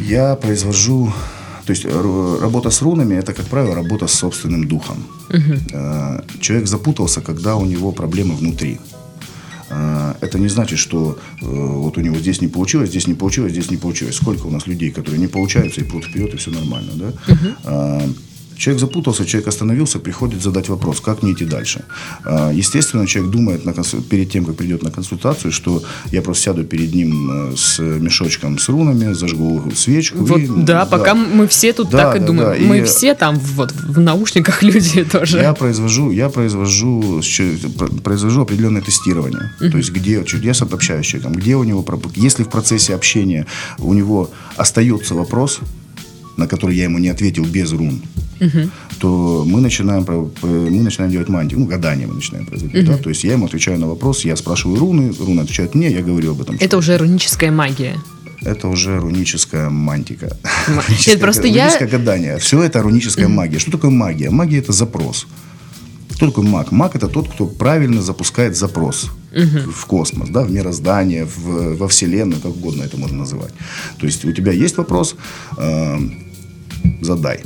я 0.00 0.34
произвожу 0.34 1.12
то 1.66 1.72
есть 1.72 1.84
работа 2.42 2.70
с 2.70 2.82
рунами 2.82 3.14
это, 3.14 3.32
как 3.32 3.46
правило, 3.46 3.74
работа 3.74 4.08
с 4.08 4.14
собственным 4.14 4.66
духом. 4.66 4.96
Угу. 5.28 6.40
Человек 6.40 6.66
запутался, 6.66 7.20
когда 7.20 7.54
у 7.54 7.64
него 7.64 7.92
проблемы 7.92 8.34
внутри. 8.34 8.78
А, 9.70 10.16
это 10.20 10.38
не 10.38 10.48
значит, 10.48 10.78
что 10.78 11.18
э, 11.40 11.44
вот 11.46 11.96
у 11.96 12.00
него 12.00 12.16
здесь 12.16 12.40
не 12.40 12.48
получилось, 12.48 12.90
здесь 12.90 13.06
не 13.06 13.14
получилось, 13.14 13.52
здесь 13.52 13.70
не 13.70 13.76
получилось. 13.76 14.16
Сколько 14.16 14.46
у 14.46 14.50
нас 14.50 14.66
людей, 14.66 14.90
которые 14.90 15.20
не 15.20 15.28
получаются 15.28 15.80
и 15.80 15.84
прут 15.84 16.04
вперед, 16.04 16.34
и 16.34 16.36
все 16.36 16.50
нормально, 16.50 16.92
да? 16.94 17.08
Угу. 17.32 18.14
Человек 18.60 18.80
запутался, 18.80 19.24
человек 19.24 19.48
остановился, 19.48 19.98
приходит 19.98 20.42
задать 20.42 20.68
вопрос, 20.68 21.00
как 21.00 21.22
мне 21.22 21.32
идти 21.32 21.46
дальше. 21.46 21.84
А, 22.24 22.52
естественно, 22.52 23.06
человек 23.06 23.32
думает 23.32 23.64
на 23.64 23.72
консуль... 23.72 24.02
перед 24.02 24.30
тем, 24.30 24.44
как 24.44 24.56
придет 24.56 24.82
на 24.82 24.90
консультацию, 24.90 25.50
что 25.50 25.82
я 26.12 26.20
просто 26.20 26.42
сяду 26.42 26.64
перед 26.64 26.94
ним 26.94 27.52
э, 27.52 27.56
с 27.56 27.78
мешочком 27.78 28.58
с 28.58 28.68
рунами, 28.68 29.14
зажгу 29.14 29.72
свечку. 29.74 30.18
Вот, 30.18 30.38
и... 30.38 30.46
да, 30.46 30.80
да, 30.80 30.86
пока 30.86 31.14
мы 31.14 31.48
все 31.48 31.72
тут 31.72 31.88
да, 31.88 31.98
так 31.98 32.16
и 32.16 32.18
да, 32.18 32.26
думаем. 32.26 32.60
Да. 32.60 32.68
Мы 32.68 32.78
и... 32.80 32.82
все 32.82 33.14
там 33.14 33.38
вот 33.38 33.72
в 33.72 33.98
наушниках 33.98 34.62
люди 34.70 35.04
тоже. 35.04 35.38
Я 35.38 35.54
произвожу, 35.54 36.10
я 36.10 36.28
произвожу, 36.28 37.22
произвожу 38.04 38.42
определенное 38.42 38.82
тестирование. 38.82 39.52
Uh-huh. 39.58 39.70
То 39.70 39.78
есть, 39.78 39.90
где 39.90 40.22
я 40.42 40.52
общаюсь 40.60 41.06
с 41.06 41.08
человеком, 41.08 41.32
где 41.32 41.56
у 41.56 41.64
него, 41.64 41.82
если 42.14 42.42
в 42.42 42.50
процессе 42.50 42.94
общения 42.94 43.46
у 43.78 43.94
него 43.94 44.30
остается 44.56 45.14
вопрос, 45.14 45.60
на 46.36 46.46
который 46.46 46.76
я 46.76 46.84
ему 46.84 46.98
не 46.98 47.08
ответил 47.08 47.46
без 47.46 47.72
рун, 47.72 48.02
угу. 48.40 48.70
то 48.98 49.44
мы 49.46 49.60
начинаем, 49.60 50.06
мы 50.42 50.82
начинаем 50.82 51.12
делать 51.12 51.28
мантию, 51.28 51.60
ну, 51.60 51.66
гадание 51.66 52.06
мы 52.06 52.14
начинаем 52.14 52.46
производить. 52.46 52.88
Угу. 52.88 52.96
Да? 52.96 52.98
То 52.98 53.10
есть 53.10 53.24
я 53.24 53.32
ему 53.32 53.46
отвечаю 53.46 53.78
на 53.78 53.86
вопрос, 53.86 54.24
я 54.24 54.36
спрашиваю 54.36 54.78
руны, 54.78 55.12
руны 55.18 55.40
отвечают 55.40 55.74
мне, 55.74 55.90
я 55.90 56.02
говорю 56.02 56.32
об 56.32 56.40
этом. 56.40 56.56
Это 56.60 56.76
уже 56.76 56.96
руническая 56.98 57.50
магия. 57.50 57.96
это 58.42 58.68
уже 58.68 58.98
руническая 58.98 59.70
мантика. 59.70 60.36
Нет, 61.06 61.20
просто 61.20 61.46
я... 61.46 61.64
Руническое 61.64 61.88
гадание. 61.88 62.38
Все 62.38 62.62
это 62.62 62.82
руническая 62.82 63.28
магия. 63.28 63.58
Что 63.58 63.70
такое 63.70 63.90
магия? 63.90 64.30
Магия– 64.30 64.58
это 64.60 64.72
запрос. 64.72 65.26
Кто 66.10 66.26
такой 66.26 66.44
маг? 66.44 66.72
Маг– 66.72 66.94
это 66.96 67.08
тот, 67.08 67.28
кто 67.28 67.46
правильно 67.46 68.02
запускает 68.02 68.56
запрос 68.56 69.10
в 69.32 69.86
космос, 69.86 70.28
да, 70.28 70.42
в 70.42 70.50
мироздание, 70.50 71.24
в, 71.24 71.76
во 71.76 71.86
Вселенную, 71.88 72.40
как 72.42 72.50
угодно 72.52 72.82
это 72.82 72.96
можно 72.96 73.18
называть. 73.18 73.54
То 73.98 74.06
есть 74.06 74.24
у 74.24 74.32
тебя 74.32 74.52
есть 74.52 74.76
вопрос, 74.76 75.16
э, 75.56 75.98
задай. 77.00 77.40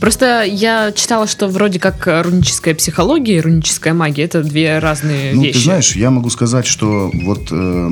Просто 0.00 0.42
я 0.42 0.92
читала, 0.92 1.26
что 1.26 1.48
вроде 1.48 1.78
как 1.78 2.06
руническая 2.06 2.74
психология 2.74 3.36
и 3.36 3.40
руническая 3.40 3.94
магия 3.94 4.24
это 4.24 4.42
две 4.42 4.78
разные 4.78 5.34
ну, 5.34 5.42
вещи. 5.42 5.58
Ты 5.58 5.64
знаешь, 5.64 5.96
я 5.96 6.10
могу 6.10 6.30
сказать, 6.30 6.66
что 6.66 7.10
вот 7.12 7.48
э, 7.50 7.90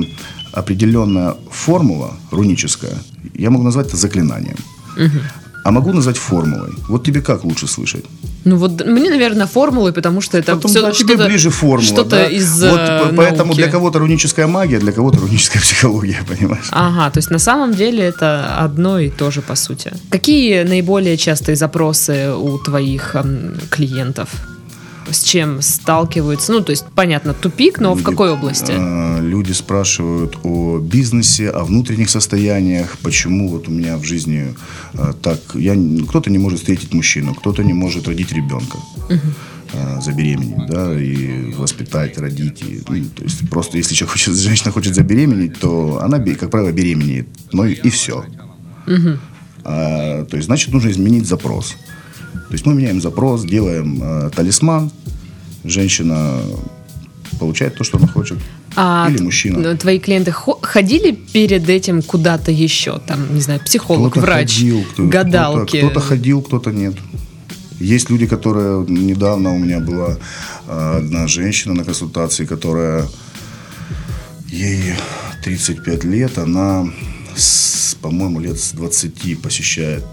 определенная 0.51 1.35
формула 1.49 2.15
руническая, 2.31 2.93
я 3.33 3.49
могу 3.49 3.63
назвать 3.63 3.87
это 3.87 3.97
заклинанием. 3.97 4.57
Угу. 4.97 5.19
А 5.63 5.71
могу 5.71 5.93
назвать 5.93 6.17
формулой. 6.17 6.73
Вот 6.89 7.05
тебе 7.05 7.21
как 7.21 7.45
лучше 7.45 7.67
слышать? 7.67 8.05
Ну 8.45 8.57
вот 8.57 8.85
мне, 8.85 9.09
наверное, 9.09 9.47
формулы, 9.47 9.93
потому 9.93 10.21
что 10.21 10.37
это 10.37 10.55
Потом, 10.55 10.69
все 10.69 10.81
да, 10.81 10.91
тебе 10.91 11.15
ближе 11.15 11.49
формула. 11.49 11.81
Что-то 11.81 12.09
да? 12.09 12.25
из 12.27 12.61
вот, 12.61 12.79
э, 12.79 13.13
Поэтому 13.15 13.45
науки. 13.45 13.55
для 13.55 13.69
кого-то 13.69 13.99
руническая 13.99 14.47
магия, 14.47 14.79
для 14.79 14.91
кого-то 14.91 15.19
руническая 15.19 15.61
психология, 15.61 16.19
понимаешь? 16.27 16.67
Ага, 16.71 17.09
то 17.11 17.19
есть 17.19 17.31
на 17.31 17.39
самом 17.39 17.73
деле 17.73 18.03
это 18.03 18.57
одно 18.57 18.99
и 18.99 19.09
то 19.09 19.31
же 19.31 19.41
по 19.41 19.55
сути. 19.55 19.93
Какие 20.09 20.63
наиболее 20.63 21.15
частые 21.15 21.55
запросы 21.55 22.33
у 22.35 22.57
твоих 22.57 23.15
клиентов? 23.69 24.29
С 25.09 25.23
чем 25.23 25.61
сталкиваются? 25.61 26.51
Ну, 26.51 26.61
то 26.61 26.71
есть, 26.71 26.85
понятно, 26.95 27.33
тупик, 27.33 27.79
но 27.79 27.91
люди, 27.91 28.01
в 28.01 28.03
какой 28.03 28.31
области? 28.31 28.71
Э, 28.75 29.21
люди 29.21 29.51
спрашивают 29.51 30.37
о 30.43 30.79
бизнесе, 30.79 31.49
о 31.49 31.63
внутренних 31.63 32.09
состояниях, 32.09 32.97
почему 33.03 33.49
вот 33.49 33.67
у 33.67 33.71
меня 33.71 33.97
в 33.97 34.03
жизни 34.03 34.55
э, 34.93 35.13
так... 35.21 35.39
Я, 35.55 35.75
кто-то 36.07 36.29
не 36.29 36.37
может 36.37 36.59
встретить 36.59 36.93
мужчину, 36.93 37.33
кто-то 37.33 37.63
не 37.63 37.73
может 37.73 38.07
родить 38.07 38.31
ребенка. 38.31 38.77
Угу 39.09 39.19
забеременеть, 40.01 40.67
да, 40.67 40.99
и 40.99 41.51
воспитать, 41.53 42.17
родить. 42.19 42.61
И, 42.61 42.83
ну, 42.87 43.05
то 43.15 43.23
есть 43.23 43.49
просто 43.49 43.77
если 43.77 43.95
человек 43.95 44.11
хочет, 44.11 44.35
женщина 44.37 44.71
хочет 44.71 44.93
забеременеть, 44.93 45.59
то 45.59 45.99
она, 45.99 46.19
как 46.19 46.51
правило, 46.51 46.71
беременеет. 46.71 47.27
Ну 47.51 47.65
и, 47.65 47.73
и 47.73 47.89
все. 47.89 48.23
Угу. 48.85 49.17
А, 49.63 50.25
то 50.25 50.35
есть, 50.35 50.47
значит, 50.47 50.73
нужно 50.73 50.89
изменить 50.89 51.25
запрос. 51.25 51.75
То 52.33 52.53
есть 52.53 52.65
мы 52.65 52.73
меняем 52.73 53.01
запрос, 53.01 53.43
делаем 53.43 53.99
э, 54.01 54.29
талисман, 54.35 54.91
женщина 55.63 56.41
получает 57.39 57.75
то, 57.75 57.83
что 57.83 57.97
она 57.97 58.07
хочет. 58.07 58.37
А 58.75 59.07
Или 59.09 59.21
мужчина. 59.21 59.75
Твои 59.75 59.99
клиенты 59.99 60.31
ходили 60.31 61.11
перед 61.11 61.69
этим 61.69 62.01
куда-то 62.01 62.51
еще? 62.51 62.99
Там, 62.99 63.33
не 63.33 63.41
знаю, 63.41 63.59
психолог, 63.59 64.11
кто-то 64.11 64.25
врач, 64.25 64.55
ходил, 64.55 64.83
кто, 64.93 65.03
гадалки? 65.05 65.77
Кто-то, 65.77 65.89
кто-то 65.89 65.99
ходил, 65.99 66.41
кто-то 66.41 66.71
нет. 66.71 66.95
Есть 67.79 68.09
люди, 68.09 68.27
которые... 68.27 68.85
Недавно 68.87 69.53
у 69.53 69.57
меня 69.57 69.79
была 69.79 70.17
э, 70.67 70.97
одна 70.97 71.27
женщина 71.27 71.73
на 71.73 71.83
консультации, 71.83 72.45
которая... 72.45 73.05
Ей 74.47 74.93
35 75.43 76.03
лет, 76.03 76.37
она, 76.37 76.85
по-моему, 78.01 78.39
лет 78.39 78.59
с 78.59 78.71
20 78.73 79.41
посещает 79.41 80.03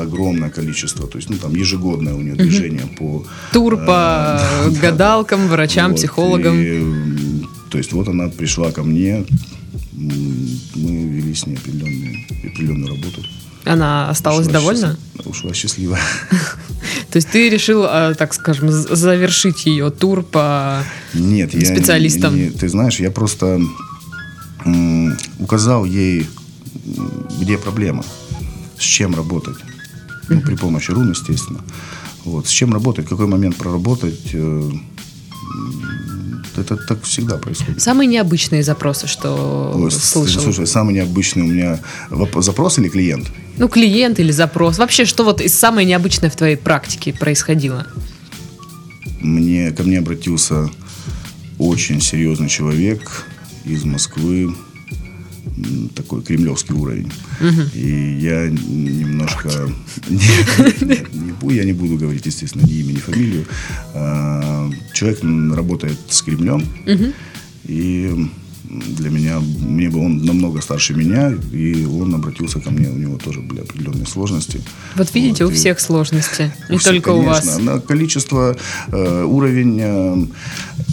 огромное 0.00 0.50
количество, 0.50 1.06
то 1.06 1.18
есть, 1.18 1.30
ну, 1.30 1.36
там, 1.36 1.54
ежегодное 1.54 2.14
у 2.14 2.20
нее 2.20 2.34
движение 2.34 2.86
по... 2.98 3.24
Тур 3.52 3.76
по 3.76 4.40
э, 4.40 4.70
гадалкам, 4.82 5.48
врачам, 5.48 5.94
психологам. 5.94 7.46
То 7.70 7.78
есть, 7.78 7.92
вот 7.92 8.08
она 8.08 8.28
пришла 8.28 8.70
ко 8.72 8.82
мне, 8.82 9.24
мы 9.92 11.06
вели 11.06 11.34
с 11.34 11.46
ней 11.46 11.56
определенную, 11.56 12.16
определенную 12.44 12.88
работу. 12.88 13.22
Она 13.64 14.10
осталась 14.10 14.46
ушла 14.46 14.60
довольна? 14.60 14.96
Счастлив, 14.96 15.26
ушла 15.26 15.54
счастливая. 15.54 16.00
То 17.10 17.16
есть 17.16 17.28
ты 17.28 17.48
решил, 17.48 17.84
а, 17.84 18.14
так 18.14 18.34
скажем, 18.34 18.70
завершить 18.70 19.66
ее 19.66 19.90
тур 19.90 20.22
по 20.22 20.82
Нет, 21.14 21.50
специалистам? 21.52 22.36
Я, 22.36 22.44
не, 22.46 22.50
ты 22.50 22.68
знаешь, 22.68 22.98
я 22.98 23.10
просто 23.10 23.60
указал 25.38 25.84
ей, 25.84 26.26
где 27.40 27.58
проблема, 27.58 28.04
с 28.78 28.82
чем 28.82 29.14
работать. 29.14 29.56
Ну, 30.28 30.40
при 30.40 30.54
помощи 30.54 30.90
рун, 30.90 31.10
естественно. 31.10 31.60
Вот. 32.24 32.46
С 32.46 32.50
чем 32.50 32.72
работать, 32.72 33.06
какой 33.06 33.26
момент 33.26 33.56
проработать, 33.56 34.30
э, 34.32 34.70
это 36.56 36.76
так 36.76 37.02
всегда 37.02 37.38
происходит. 37.38 37.80
Самые 37.80 38.06
необычные 38.06 38.62
запросы, 38.62 39.06
что 39.06 39.72
Ой, 39.74 39.90
слышал? 39.90 40.42
Слушай, 40.42 40.66
самый 40.66 40.94
необычный 40.94 41.42
у 41.42 41.46
меня 41.46 41.80
запрос 42.10 42.78
или 42.78 42.88
клиент? 42.88 43.30
Ну, 43.58 43.68
клиент 43.68 44.18
или 44.20 44.32
запрос. 44.32 44.78
Вообще, 44.78 45.04
что 45.04 45.24
вот 45.24 45.40
из 45.40 45.54
самое 45.54 45.86
необычное 45.86 46.30
в 46.30 46.36
твоей 46.36 46.56
практике 46.56 47.12
происходило? 47.12 47.86
Мне, 49.20 49.70
ко 49.72 49.82
мне 49.82 49.98
обратился 49.98 50.70
очень 51.58 52.00
серьезный 52.00 52.48
человек 52.48 53.24
из 53.64 53.84
Москвы, 53.84 54.54
такой 55.94 56.22
кремлевский 56.22 56.74
уровень. 56.74 57.10
Угу. 57.40 57.62
И 57.74 58.18
я 58.20 58.48
немножко... 58.48 59.50
Я 61.42 61.64
не 61.64 61.72
буду 61.72 61.96
говорить, 61.96 62.24
естественно, 62.26 62.62
ни 62.66 62.74
имя, 62.74 62.92
ни 62.92 62.98
фамилию. 62.98 63.44
А, 63.94 64.70
человек 64.94 65.20
работает 65.56 65.98
с 66.08 66.22
Кремлем. 66.22 66.64
И 67.64 68.30
для 68.72 69.10
меня, 69.10 69.38
мне 69.40 69.90
был 69.90 70.00
он 70.00 70.24
намного 70.24 70.60
старше 70.62 70.94
меня, 70.94 71.32
и 71.52 71.84
он 71.84 72.14
обратился 72.14 72.60
ко 72.60 72.70
мне, 72.70 72.88
у 72.88 72.96
него 72.96 73.18
тоже 73.18 73.40
были 73.40 73.60
определенные 73.60 74.06
сложности. 74.06 74.60
Вот 74.96 75.14
видите, 75.14 75.44
вот, 75.44 75.52
у 75.52 75.56
всех 75.56 75.80
сложности, 75.80 76.52
не 76.70 76.78
только 76.78 77.10
конечно, 77.10 77.12
у 77.12 77.22
вас. 77.22 77.58
На 77.58 77.80
количество, 77.80 78.56
э, 78.92 79.24
уровень, 79.24 79.78
э, 79.80 80.26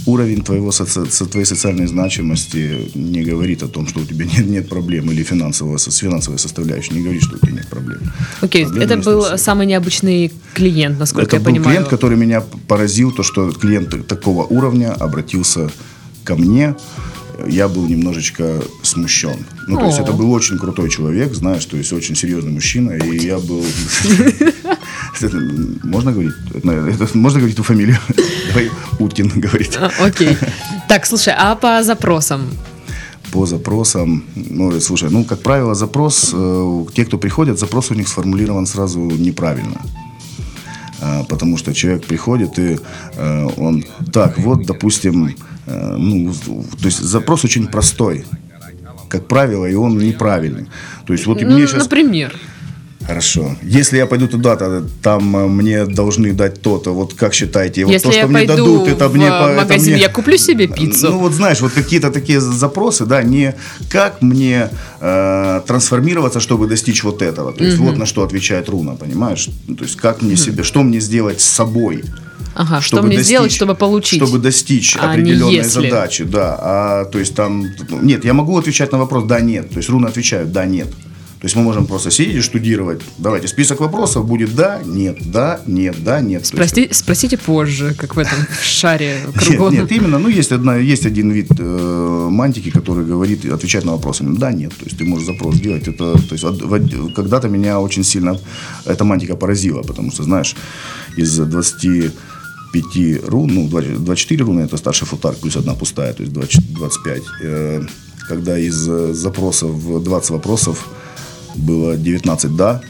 уровень 0.05 0.41
твоего, 0.41 0.71
соци, 0.71 1.25
твоей 1.25 1.45
социальной 1.45 1.87
значимости 1.87 2.91
не 2.95 3.23
говорит 3.23 3.63
о 3.63 3.67
том, 3.67 3.87
что 3.87 4.01
у 4.01 4.05
тебя 4.05 4.25
нет, 4.25 4.45
нет 4.45 4.69
проблем, 4.69 5.11
или 5.11 5.23
финансового, 5.23 5.77
с 5.77 5.95
финансовой 5.95 6.39
составляющей 6.39 6.93
не 6.93 7.01
говорит, 7.01 7.23
что 7.23 7.35
у 7.35 7.39
тебя 7.39 7.53
нет 7.53 7.67
проблем. 7.67 7.99
Окей, 8.41 8.65
okay, 8.65 8.83
это 8.83 8.97
был 8.97 9.37
самый 9.37 9.65
необычный 9.65 10.33
клиент, 10.53 10.99
насколько 10.99 11.27
это 11.27 11.35
я 11.37 11.39
был 11.39 11.51
понимаю. 11.51 11.69
клиент, 11.69 11.87
который 11.87 12.17
меня 12.17 12.41
поразил, 12.67 13.11
то, 13.11 13.23
что 13.23 13.51
клиент 13.51 14.07
такого 14.07 14.43
уровня 14.43 14.93
обратился 14.93 15.69
ко 16.23 16.35
мне, 16.35 16.75
я 17.47 17.67
был 17.67 17.87
немножечко 17.87 18.61
смущен. 18.83 19.45
Ну, 19.67 19.77
то 19.77 19.85
есть 19.85 19.99
это 19.99 20.13
был 20.13 20.31
очень 20.31 20.57
крутой 20.57 20.89
человек, 20.89 21.33
знаешь, 21.33 21.65
то 21.65 21.77
есть 21.77 21.93
очень 21.93 22.15
серьезный 22.15 22.51
мужчина, 22.51 22.91
и 22.91 23.17
я 23.25 23.37
был... 23.39 23.63
Можно 25.83 26.11
говорить? 26.11 26.33
Можно 27.15 27.39
говорить 27.39 27.57
ту 27.57 27.63
фамилию? 27.63 27.97
Давай 28.47 28.69
Уткин 28.99 29.29
говорить. 29.41 29.77
Окей. 29.99 30.37
Так, 30.87 31.05
слушай, 31.05 31.33
а 31.37 31.55
по 31.55 31.83
запросам? 31.83 32.49
по 33.31 33.45
запросам, 33.45 34.23
ну, 34.35 34.79
слушай, 34.81 35.07
ну, 35.11 35.23
как 35.23 35.43
правило, 35.43 35.75
запрос, 35.75 36.31
э, 36.33 36.85
те, 36.95 37.05
кто 37.05 37.19
приходят, 37.19 37.59
запрос 37.59 37.91
у 37.91 37.93
них 37.93 38.07
сформулирован 38.07 38.65
сразу 38.65 38.99
неправильно. 38.99 39.81
Э, 40.99 41.23
потому 41.29 41.57
что 41.57 41.73
человек 41.73 42.05
приходит, 42.05 42.57
и 42.57 42.79
э, 43.15 43.47
он, 43.57 43.83
так, 44.11 44.39
вот, 44.39 44.65
допустим, 44.65 45.29
Э, 45.29 45.58
ну, 45.69 46.33
то 46.33 46.85
есть 46.85 46.99
запрос 46.99 47.45
очень 47.45 47.67
простой, 47.67 48.25
как 49.07 49.27
правило, 49.27 49.65
и 49.65 49.75
он 49.75 49.97
неправильный. 49.97 50.67
То 51.05 51.13
есть 51.13 51.25
вот 51.25 51.41
ну, 51.41 51.49
мне 51.51 51.67
сейчас... 51.67 51.83
Например? 51.83 52.33
Хорошо. 53.09 53.55
Если 53.63 53.97
я 53.97 54.05
пойду 54.05 54.27
туда, 54.27 54.55
то 54.55 54.83
там 55.01 55.35
э, 55.35 55.47
мне 55.47 55.85
должны 55.85 56.31
дать 56.31 56.61
то-то. 56.61 56.93
Вот 56.93 57.15
как 57.15 57.33
считаете? 57.33 57.85
Вот 57.85 57.91
Если 57.91 58.07
то, 58.07 58.11
что 58.11 58.21
я 58.21 58.27
мне 58.27 58.45
пойду 58.45 58.55
дадут, 58.55 58.87
это 58.87 59.07
в 59.07 59.15
мне... 59.15 59.29
магазин, 59.29 59.65
это 59.65 59.91
мне... 59.93 60.01
я 60.01 60.09
куплю 60.09 60.37
себе 60.37 60.67
пиццу. 60.67 61.09
Ну 61.09 61.17
вот 61.17 61.33
знаешь, 61.33 61.59
вот 61.61 61.71
какие-то 61.71 62.11
такие 62.11 62.39
запросы, 62.39 63.05
да, 63.05 63.23
не 63.23 63.55
как 63.89 64.21
мне 64.21 64.69
э, 65.01 65.61
трансформироваться, 65.65 66.39
чтобы 66.39 66.67
достичь 66.67 67.03
вот 67.03 67.23
этого. 67.23 67.51
То 67.51 67.63
есть 67.63 67.79
угу. 67.79 67.87
вот 67.87 67.97
на 67.97 68.05
что 68.05 68.21
отвечает 68.21 68.69
руна, 68.69 68.91
понимаешь? 68.91 69.49
То 69.77 69.83
есть 69.83 69.95
как 69.95 70.21
мне 70.21 70.33
угу. 70.33 70.41
себе, 70.41 70.63
что 70.63 70.83
мне 70.83 70.99
сделать 70.99 71.41
с 71.41 71.45
собой? 71.45 72.03
Ага, 72.53 72.79
что 72.79 73.01
мне 73.01 73.17
достичь, 73.17 73.25
сделать, 73.25 73.51
чтобы 73.51 73.73
получить? 73.73 74.21
Чтобы 74.21 74.37
достичь 74.37 74.95
а 74.97 75.11
определенной 75.11 75.63
задачи, 75.63 76.25
да. 76.25 76.57
А, 76.59 77.05
то 77.05 77.17
есть 77.17 77.33
там, 77.33 77.65
нет, 78.03 78.23
я 78.23 78.33
могу 78.33 78.55
отвечать 78.55 78.91
на 78.91 78.99
вопрос 78.99 79.23
да, 79.23 79.39
нет. 79.39 79.69
То 79.69 79.77
есть 79.77 79.89
руны 79.89 80.05
отвечают 80.05 80.51
да, 80.51 80.65
нет. 80.65 80.87
То 81.39 81.45
есть 81.45 81.55
мы 81.55 81.63
можем 81.63 81.87
просто 81.87 82.11
сидеть 82.11 82.35
и 82.35 82.41
штудировать. 82.41 83.01
Давайте, 83.17 83.47
список 83.47 83.79
вопросов 83.79 84.27
будет 84.27 84.55
да, 84.55 84.81
нет, 84.85 85.17
да, 85.31 85.61
нет, 85.65 86.03
да, 86.03 86.19
нет. 86.19 86.45
Спроси, 86.45 86.81
есть... 86.81 86.95
Спросите 86.95 87.37
позже, 87.37 87.95
как 87.97 88.17
в 88.17 88.19
этом 88.19 88.37
шаре 88.61 89.21
кругом. 89.35 89.73
Нет, 89.73 89.83
нет, 89.83 89.91
именно, 89.93 90.19
ну 90.19 90.27
есть, 90.27 90.51
одна, 90.51 90.75
есть 90.75 91.05
один 91.05 91.31
вид 91.31 91.47
э, 91.57 92.27
мантики, 92.29 92.71
который 92.71 93.05
говорит, 93.05 93.45
отвечает 93.45 93.85
на 93.85 93.93
вопросы. 93.93 94.25
Да, 94.25 94.51
нет, 94.51 94.73
то 94.77 94.83
есть 94.83 94.97
ты 94.97 95.05
можешь 95.05 95.27
запрос 95.27 95.55
сделать. 95.55 95.87
Это, 95.87 96.13
то 96.13 96.35
есть 96.35 97.15
когда-то 97.15 97.47
меня 97.47 97.79
очень 97.79 98.03
сильно 98.03 98.37
эта 98.85 99.05
мантика 99.05 99.37
поразила, 99.37 99.81
потому 99.81 100.11
что, 100.11 100.23
знаешь, 100.23 100.57
из 101.15 101.37
20 101.37 102.13
5 102.71 103.29
рун, 103.29 103.49
ну, 103.53 103.67
24 103.67 104.43
руны, 104.43 104.61
это 104.61 104.77
старший 104.77 105.07
футар, 105.07 105.35
плюс 105.41 105.55
одна 105.55 105.73
пустая, 105.73 106.13
то 106.13 106.21
есть 106.21 106.33
20, 106.33 106.73
25. 106.73 107.23
Э, 107.43 107.81
когда 108.27 108.59
из 108.59 108.87
э, 108.87 109.13
запросов 109.13 110.03
20 110.03 110.29
вопросов 110.31 110.85
было 111.59 111.95
19 111.97 112.55
«да», 112.55 112.81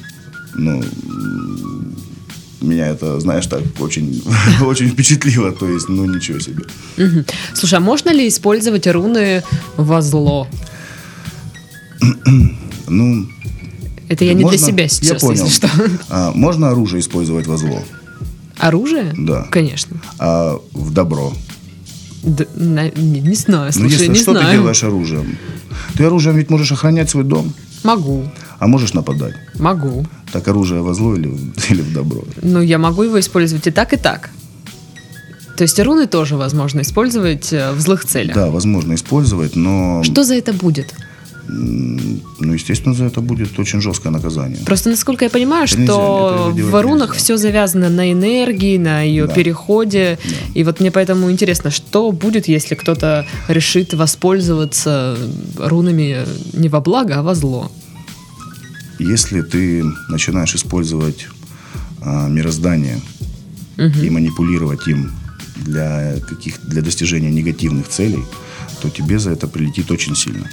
ну, 0.55 0.83
меня 2.61 2.87
это, 2.87 3.19
знаешь, 3.19 3.45
так 3.47 3.61
очень, 3.79 4.21
очень 4.61 4.89
впечатлило. 4.89 5.51
То 5.51 5.67
есть, 5.69 5.87
ну, 5.89 6.05
ничего 6.05 6.39
себе. 6.39 6.63
Слушай, 7.53 7.75
а 7.75 7.79
можно 7.79 8.09
ли 8.09 8.27
использовать 8.27 8.85
руны 8.87 9.43
во 9.77 10.01
зло? 10.01 10.47
Ну, 12.91 13.27
Это 14.07 14.25
я 14.25 14.33
не 14.33 14.43
можно- 14.43 14.57
для 14.57 14.67
себя 14.67 14.83
я 14.83 14.89
сейчас, 14.89 15.21
понял. 15.21 15.45
если 15.45 15.67
что. 15.67 15.69
А, 16.09 16.31
можно 16.33 16.69
оружие 16.71 17.01
использовать 17.01 17.45
во 17.45 17.55
зло, 17.57 17.83
Оружие? 18.57 19.13
Да. 19.15 19.43
Конечно. 19.51 19.97
а 20.17 20.59
в 20.73 20.91
добро. 20.91 21.31
Д- 22.23 22.47
на- 22.55 22.89
не, 22.89 23.21
не 23.21 23.35
знаю, 23.35 23.67
Ну, 23.75 23.81
слушай, 23.81 23.91
если 23.93 24.07
не 24.07 24.15
что 24.15 24.31
знаю. 24.31 24.47
ты 24.47 24.53
делаешь 24.53 24.83
оружием? 24.83 25.37
Ты 25.95 26.03
оружием 26.05 26.35
ведь 26.35 26.49
можешь 26.49 26.71
охранять 26.71 27.09
свой 27.11 27.23
дом, 27.23 27.53
Могу, 27.83 28.29
а 28.59 28.67
можешь 28.67 28.93
нападать. 28.93 29.33
могу. 29.59 30.05
Так 30.31 30.47
оружие 30.47 30.81
во 30.81 30.93
зло 30.93 31.15
или, 31.15 31.27
в- 31.27 31.71
или 31.71 31.81
в 31.81 31.93
добро? 31.93 32.23
Ну, 32.41 32.61
я 32.61 32.77
могу 32.77 33.03
его 33.03 33.19
использовать 33.19 33.67
и 33.67 33.71
так, 33.71 33.93
и 33.93 33.97
так. 33.97 34.29
То 35.57 35.63
есть 35.63 35.79
руны 35.79 36.07
тоже 36.07 36.37
возможно 36.37 36.81
использовать 36.81 37.51
э, 37.53 37.71
в 37.73 37.79
злых 37.81 38.05
целях. 38.05 38.33
Да, 38.35 38.49
возможно 38.49 38.93
использовать, 38.93 39.55
но, 39.55 40.01
Что 40.03 40.23
за 40.23 40.35
это 40.35 40.53
будет? 40.53 40.93
ну, 41.51 42.53
естественно, 42.53 42.93
за 42.93 43.05
это 43.05 43.21
будет 43.21 43.57
очень 43.59 43.81
жесткое 43.81 44.11
наказание. 44.13 44.59
Просто, 44.65 44.89
насколько 44.91 45.25
я 45.25 45.31
понимаю, 45.31 45.65
Это 45.65 45.77
нельзя, 45.79 45.93
что 45.93 46.51
делать 46.55 46.71
в 46.71 46.81
рунах 46.81 47.09
нельзя. 47.09 47.23
все 47.23 47.37
завязано 47.37 47.89
на 47.89 48.11
энергии, 48.11 48.77
на 48.77 49.01
ее 49.01 49.25
Да. 49.25 49.33
переходе. 49.33 50.19
И 50.53 50.63
вот 50.63 50.79
мне 50.79 50.91
поэтому 50.91 51.31
интересно, 51.31 51.71
что 51.71 52.11
будет, 52.11 52.47
если 52.47 52.75
кто-то 52.75 53.25
решит 53.47 53.93
воспользоваться 53.95 55.17
рунами 55.57 56.17
не 56.53 56.69
во 56.69 56.81
благо, 56.81 57.15
а 57.17 57.21
во 57.23 57.33
зло. 57.35 57.71
Если 58.99 59.41
ты 59.41 59.83
начинаешь 60.09 60.55
использовать 60.55 61.27
а, 62.01 62.27
мироздание 62.27 62.99
и 63.77 64.09
манипулировать 64.09 64.87
им 64.87 65.11
для 65.55 66.15
каких 66.27 66.59
для 66.67 66.81
достижения 66.81 67.31
негативных 67.31 67.87
целей, 67.87 68.23
то 68.81 68.89
тебе 68.89 69.19
за 69.19 69.31
это 69.31 69.47
прилетит 69.47 69.89
очень 69.91 70.15
сильно. 70.15 70.49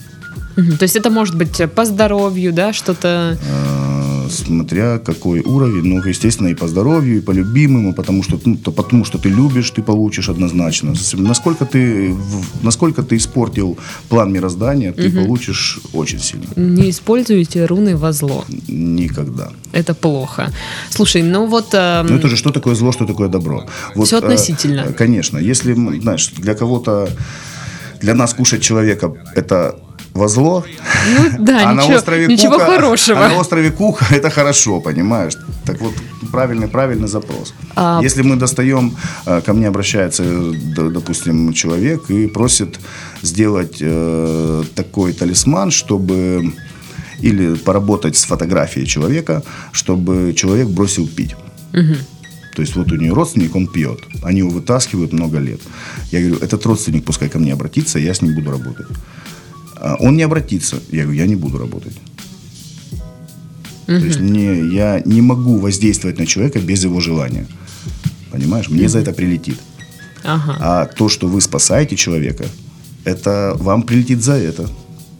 Мгм. 0.56 0.78
То 0.78 0.84
есть 0.84 0.96
это 0.96 1.10
может 1.10 1.36
быть 1.36 1.60
по 1.74 1.84
здоровью, 1.84 2.52
да, 2.52 2.72
что-то... 2.72 3.38
А, 3.50 4.05
смотря 4.30 4.98
какой 4.98 5.40
уровень, 5.40 5.84
ну, 5.84 6.02
естественно, 6.04 6.48
и 6.48 6.54
по 6.54 6.68
здоровью, 6.68 7.18
и 7.18 7.20
по 7.20 7.32
любимому, 7.32 7.94
потому 7.94 8.22
что, 8.22 8.40
ну, 8.44 8.56
то 8.56 8.72
потому 8.72 9.04
что 9.04 9.18
ты 9.18 9.28
любишь, 9.28 9.70
ты 9.70 9.82
получишь 9.82 10.28
однозначно. 10.28 10.94
Насколько 11.14 11.64
ты, 11.64 12.14
насколько 12.62 13.02
ты 13.02 13.16
испортил 13.16 13.78
план 14.08 14.32
мироздания, 14.32 14.92
ты 14.92 15.10
получишь 15.10 15.80
очень 15.92 16.20
сильно. 16.20 16.46
Не 16.56 16.90
используйте 16.90 17.66
руны 17.66 17.96
во 17.96 18.12
зло. 18.12 18.44
Никогда. 18.68 19.48
Это 19.72 19.94
плохо. 19.94 20.52
Слушай, 20.90 21.22
ну 21.22 21.46
вот... 21.46 21.74
эм, 21.74 22.06
Ну 22.06 22.16
это 22.16 22.28
же 22.28 22.36
что 22.36 22.50
такое 22.50 22.74
зло, 22.74 22.92
что 22.92 23.06
такое 23.06 23.28
добро? 23.28 23.66
Всё 24.04 24.16
э, 24.16 24.18
относительно. 24.18 24.80
э, 24.88 24.92
конечно. 24.92 25.38
Если, 25.38 25.74
знаешь, 25.74 26.30
для 26.38 26.54
кого-то, 26.54 27.08
для 28.00 28.14
нас 28.14 28.34
кушать 28.34 28.62
человека 28.62 29.12
это 29.34 29.78
во 30.16 30.28
зло, 30.28 30.64
Ну 31.16 31.44
да, 31.44 31.68
а 31.70 31.74
ничего, 31.74 31.90
на 31.90 31.96
острове 31.96 32.26
ничего 32.26 32.52
Кука, 32.54 32.66
хорошего. 32.66 33.24
А 33.24 33.28
на 33.28 33.36
острове 33.38 33.70
Кука 33.70 34.06
это 34.10 34.30
хорошо, 34.30 34.80
понимаешь? 34.80 35.36
Так 35.64 35.80
вот, 35.80 35.94
правильный, 36.32 36.68
правильный 36.68 37.08
запрос. 37.08 37.54
А- 37.74 38.00
Если 38.02 38.22
мы 38.22 38.36
достаем, 38.36 38.96
э, 39.26 39.40
ко 39.40 39.52
мне 39.52 39.68
обращается, 39.68 40.22
э, 40.24 40.52
допустим, 40.90 41.52
человек 41.52 42.10
и 42.10 42.26
просит 42.26 42.80
сделать 43.22 43.78
э, 43.80 44.64
такой 44.74 45.12
талисман, 45.12 45.70
чтобы 45.70 46.52
или 47.22 47.54
поработать 47.56 48.16
с 48.16 48.24
фотографией 48.24 48.86
человека, 48.86 49.42
чтобы 49.72 50.34
человек 50.34 50.68
бросил 50.68 51.08
пить. 51.08 51.34
То 52.56 52.62
есть 52.62 52.74
вот 52.76 52.90
у 52.92 52.96
нее 52.96 53.12
родственник, 53.12 53.54
он 53.54 53.66
пьет. 53.66 54.00
Они 54.22 54.38
его 54.38 54.48
вытаскивают 54.48 55.12
много 55.12 55.38
лет. 55.38 55.60
Я 56.10 56.20
говорю, 56.20 56.36
этот 56.36 56.64
родственник 56.66 57.04
пускай 57.04 57.28
ко 57.28 57.38
мне 57.38 57.52
обратится, 57.52 57.98
я 57.98 58.14
с 58.14 58.22
ним 58.22 58.34
буду 58.34 58.50
работать. 58.50 58.86
А 59.76 59.96
Он 60.00 60.16
не 60.16 60.22
обратится. 60.22 60.76
Я 60.90 61.02
говорю, 61.04 61.18
я 61.20 61.26
не 61.26 61.36
буду 61.36 61.58
работать. 61.58 61.96
То 63.86 63.92
есть 63.92 64.20
не, 64.20 64.74
я 64.74 65.00
не 65.04 65.20
могу 65.22 65.58
воздействовать 65.58 66.18
на 66.18 66.26
человека 66.26 66.58
без 66.58 66.84
его 66.84 67.00
желания. 67.00 67.46
Понимаешь? 68.32 68.68
Мне 68.68 68.88
за 68.88 68.98
это 68.98 69.12
прилетит. 69.12 69.58
Ага. 70.24 70.56
А 70.60 70.86
то, 70.86 71.08
что 71.08 71.28
вы 71.28 71.40
спасаете 71.40 71.94
человека, 71.96 72.44
это 73.04 73.54
вам 73.60 73.82
прилетит 73.82 74.24
за 74.24 74.32
это. 74.32 74.68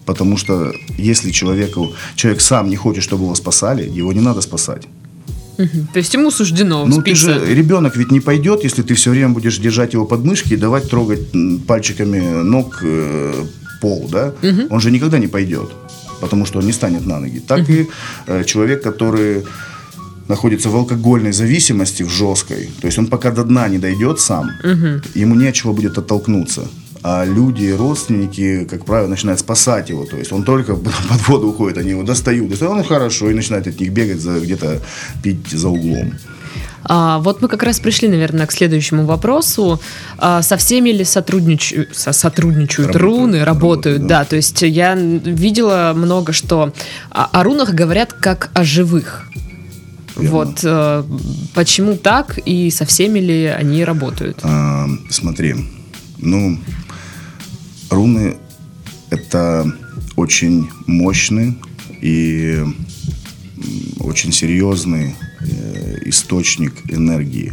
Потому 0.05 0.37
что 0.37 0.73
если 0.99 1.31
человеку, 1.31 1.93
человек 2.17 2.41
сам 2.41 2.69
не 2.69 2.77
хочет, 2.77 3.03
чтобы 3.05 3.25
его 3.25 3.35
спасали, 3.35 3.89
его 3.89 4.13
не 4.13 4.21
надо 4.21 4.41
спасать. 4.41 4.83
Мгм. 5.59 5.87
То 5.93 5.99
есть 5.99 6.15
ему 6.15 6.31
суждено 6.31 6.85
Ну, 6.85 7.03
ты 7.03 7.15
вспиться. 7.15 7.41
же, 7.41 7.55
ребенок 7.55 7.97
ведь 7.97 8.11
не 8.13 8.21
пойдет, 8.21 8.65
если 8.65 8.83
ты 8.83 8.95
все 8.95 9.11
время 9.11 9.31
будешь 9.31 9.59
держать 9.59 9.95
его 9.95 10.05
под 10.05 10.25
мышки 10.25 10.55
и 10.55 10.57
давать 10.57 10.91
трогать 10.91 11.21
пальчиками 11.67 12.43
ног 12.43 12.83
пол, 13.81 14.09
да? 14.11 14.33
Он 14.71 14.81
же 14.81 14.91
никогда 14.91 15.19
не 15.19 15.29
пойдет, 15.29 15.71
потому 16.21 16.47
что 16.47 16.59
он 16.59 16.67
не 16.67 16.73
станет 16.73 17.07
на 17.07 17.21
ноги. 17.21 17.41
Так 17.41 17.69
и 17.71 17.89
э, 18.27 18.45
человек, 18.45 18.83
который 18.83 19.45
находится 20.29 20.69
в 20.69 20.77
алкогольной 20.77 21.33
зависимости, 21.33 22.03
в 22.03 22.11
жесткой, 22.11 22.71
то 22.81 22.87
есть 22.87 22.99
он 22.99 23.07
пока 23.07 23.31
до 23.31 23.45
дна 23.45 23.69
не 23.69 23.79
дойдет 23.79 24.21
сам, 24.21 24.51
ему 25.15 25.35
нечего 25.35 25.73
будет 25.73 25.99
оттолкнуться. 25.99 26.69
А 27.09 27.25
люди, 27.25 27.71
родственники, 27.71 28.67
как 28.69 28.85
правило, 28.85 29.07
начинают 29.07 29.39
спасать 29.39 29.91
его. 29.91 30.05
То 30.07 30.17
есть 30.17 30.33
он 30.33 30.43
только 30.43 30.75
под 31.09 31.29
воду 31.29 31.49
уходит, 31.49 31.79
они 31.79 31.91
его 31.91 32.03
достают. 32.03 32.51
достают, 32.51 32.79
ну 32.79 32.83
хорошо, 32.83 33.31
и 33.31 33.35
начинает 33.35 33.69
от 33.69 33.79
них 33.79 33.93
бегать, 33.93 34.21
за, 34.21 34.41
где-то 34.41 34.81
пить 35.23 35.49
за 35.53 35.69
углом. 35.69 36.15
А, 36.89 37.19
вот 37.19 37.43
мы 37.43 37.49
как 37.49 37.63
раз 37.63 37.81
пришли, 37.81 38.09
наверное, 38.09 38.47
к 38.47 38.53
следующему 38.53 39.05
вопросу. 39.07 39.81
А, 40.19 40.43
со 40.43 40.57
всеми 40.57 40.91
ли 40.91 41.05
сотрудничают, 41.05 41.97
со- 41.97 42.13
сотрудничают 42.13 42.95
Работают, 42.95 43.03
руны, 43.03 43.45
работают? 43.45 43.47
работают, 43.47 44.07
да. 44.07 44.21
да. 44.21 44.25
то 44.25 44.37
есть 44.37 44.63
я 44.63 44.95
видела 44.95 45.93
много, 45.97 46.33
что 46.33 46.73
о, 47.11 47.25
о 47.25 47.43
рунах 47.43 47.75
говорят 47.75 48.13
как 48.13 48.51
о 48.55 48.63
живых. 48.65 49.29
Верно. 50.17 50.31
Вот 50.31 50.61
э, 50.63 51.05
почему 51.55 51.97
так 51.97 52.39
и 52.47 52.71
со 52.71 52.87
всеми 52.87 53.19
ли 53.19 53.45
они 53.47 53.85
работают? 53.85 54.39
А, 54.43 54.87
смотри, 55.11 55.55
ну, 56.19 56.59
руны 57.91 58.37
это 59.11 59.71
очень 60.17 60.71
мощный 60.87 61.59
и 62.01 62.65
очень 64.01 64.33
серьезный 64.33 65.11
э, 65.11 65.26
источник 66.05 66.73
энергии. 66.89 67.53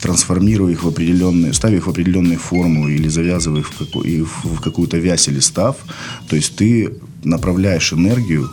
Трансформируя 0.00 0.72
их 0.72 0.84
в 0.84 0.88
определенные, 0.88 1.52
ставя 1.54 1.76
их 1.76 1.86
в 1.86 1.90
определенные 1.90 2.36
формулы 2.36 2.94
или 2.94 3.08
завязывая 3.08 3.60
их 3.60 3.68
в, 3.68 3.78
каку- 3.78 4.02
и 4.02 4.22
в- 4.22 4.60
какую-то 4.60 4.98
вязь 4.98 5.28
или 5.28 5.40
став, 5.40 5.76
то 6.28 6.36
есть 6.36 6.56
ты 6.56 6.90
направляешь 7.24 7.92
энергию 7.92 8.50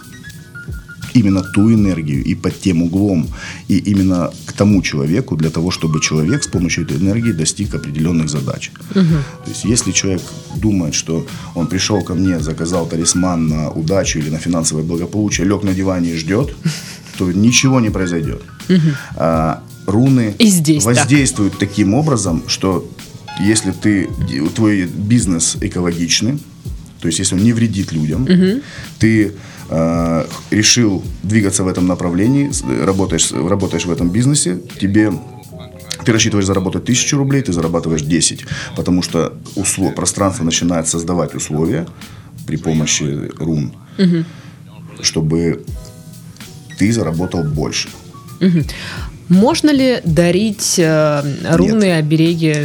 именно 1.14 1.42
ту 1.44 1.74
энергию 1.74 2.24
и 2.24 2.36
под 2.36 2.62
тем 2.62 2.82
углом, 2.84 3.28
и 3.68 3.78
именно 3.78 4.32
к 4.46 4.54
тому 4.54 4.82
человеку, 4.82 5.36
для 5.36 5.50
того, 5.50 5.70
чтобы 5.70 6.00
человек 6.00 6.44
с 6.44 6.48
помощью 6.48 6.86
этой 6.86 6.98
энергии 6.98 7.34
достиг 7.34 7.76
определенных 7.76 8.30
задач. 8.30 8.72
То 8.94 9.50
есть, 9.50 9.66
если 9.66 9.92
человек 9.92 10.22
думает, 10.56 10.94
что 10.94 11.26
он 11.54 11.68
пришел 11.68 12.02
ко 12.02 12.14
мне, 12.14 12.40
заказал 12.40 12.88
талисман 12.88 13.48
на 13.48 13.70
удачу 13.72 14.20
или 14.20 14.30
на 14.30 14.38
финансовое 14.38 14.86
благополучие, 14.86 15.48
лег 15.48 15.64
на 15.64 15.74
диване 15.74 16.12
и 16.12 16.18
ждет, 16.18 16.56
то 17.22 17.32
ничего 17.32 17.80
не 17.80 17.92
произойдет. 17.92 18.42
А, 19.16 19.62
руны 19.86 20.34
И 20.40 20.48
здесь 20.48 20.84
так. 20.84 20.96
воздействуют 20.96 21.60
таким 21.60 21.94
образом, 21.94 22.44
что 22.48 22.90
если 23.40 23.72
ты, 23.72 24.10
твой 24.56 24.86
бизнес 24.86 25.58
экологичный, 25.62 26.40
то 27.00 27.08
есть 27.08 27.20
если 27.20 27.36
он 27.36 27.44
не 27.44 27.54
вредит 27.54 27.92
людям, 27.92 28.28
ты 28.98 29.34
э, 29.70 30.26
решил 30.50 31.04
двигаться 31.22 31.64
в 31.64 31.68
этом 31.68 31.86
направлении, 31.86 32.50
работаешь, 32.84 33.32
работаешь 33.32 33.86
в 33.86 33.92
этом 33.92 34.10
бизнесе, 34.10 34.60
тебе 34.80 35.12
ты 36.04 36.12
рассчитываешь 36.12 36.48
заработать 36.48 36.86
тысячу 36.86 37.18
рублей, 37.18 37.44
ты 37.44 37.54
зарабатываешь 37.54 38.02
10, 38.02 38.46
потому 38.76 39.04
что 39.04 39.34
услов, 39.56 39.94
пространство 39.94 40.44
начинает 40.44 40.88
создавать 40.88 41.36
условия 41.36 41.86
при 42.48 42.58
помощи 42.58 43.30
рун, 43.38 43.74
чтобы 45.02 45.64
ты 46.82 46.92
заработал 46.92 47.44
больше. 47.44 47.90
Можно 49.30 49.72
ли 49.72 50.02
дарить 50.04 50.80
э, 50.80 51.24
руны, 51.56 51.92
обереги? 51.94 52.56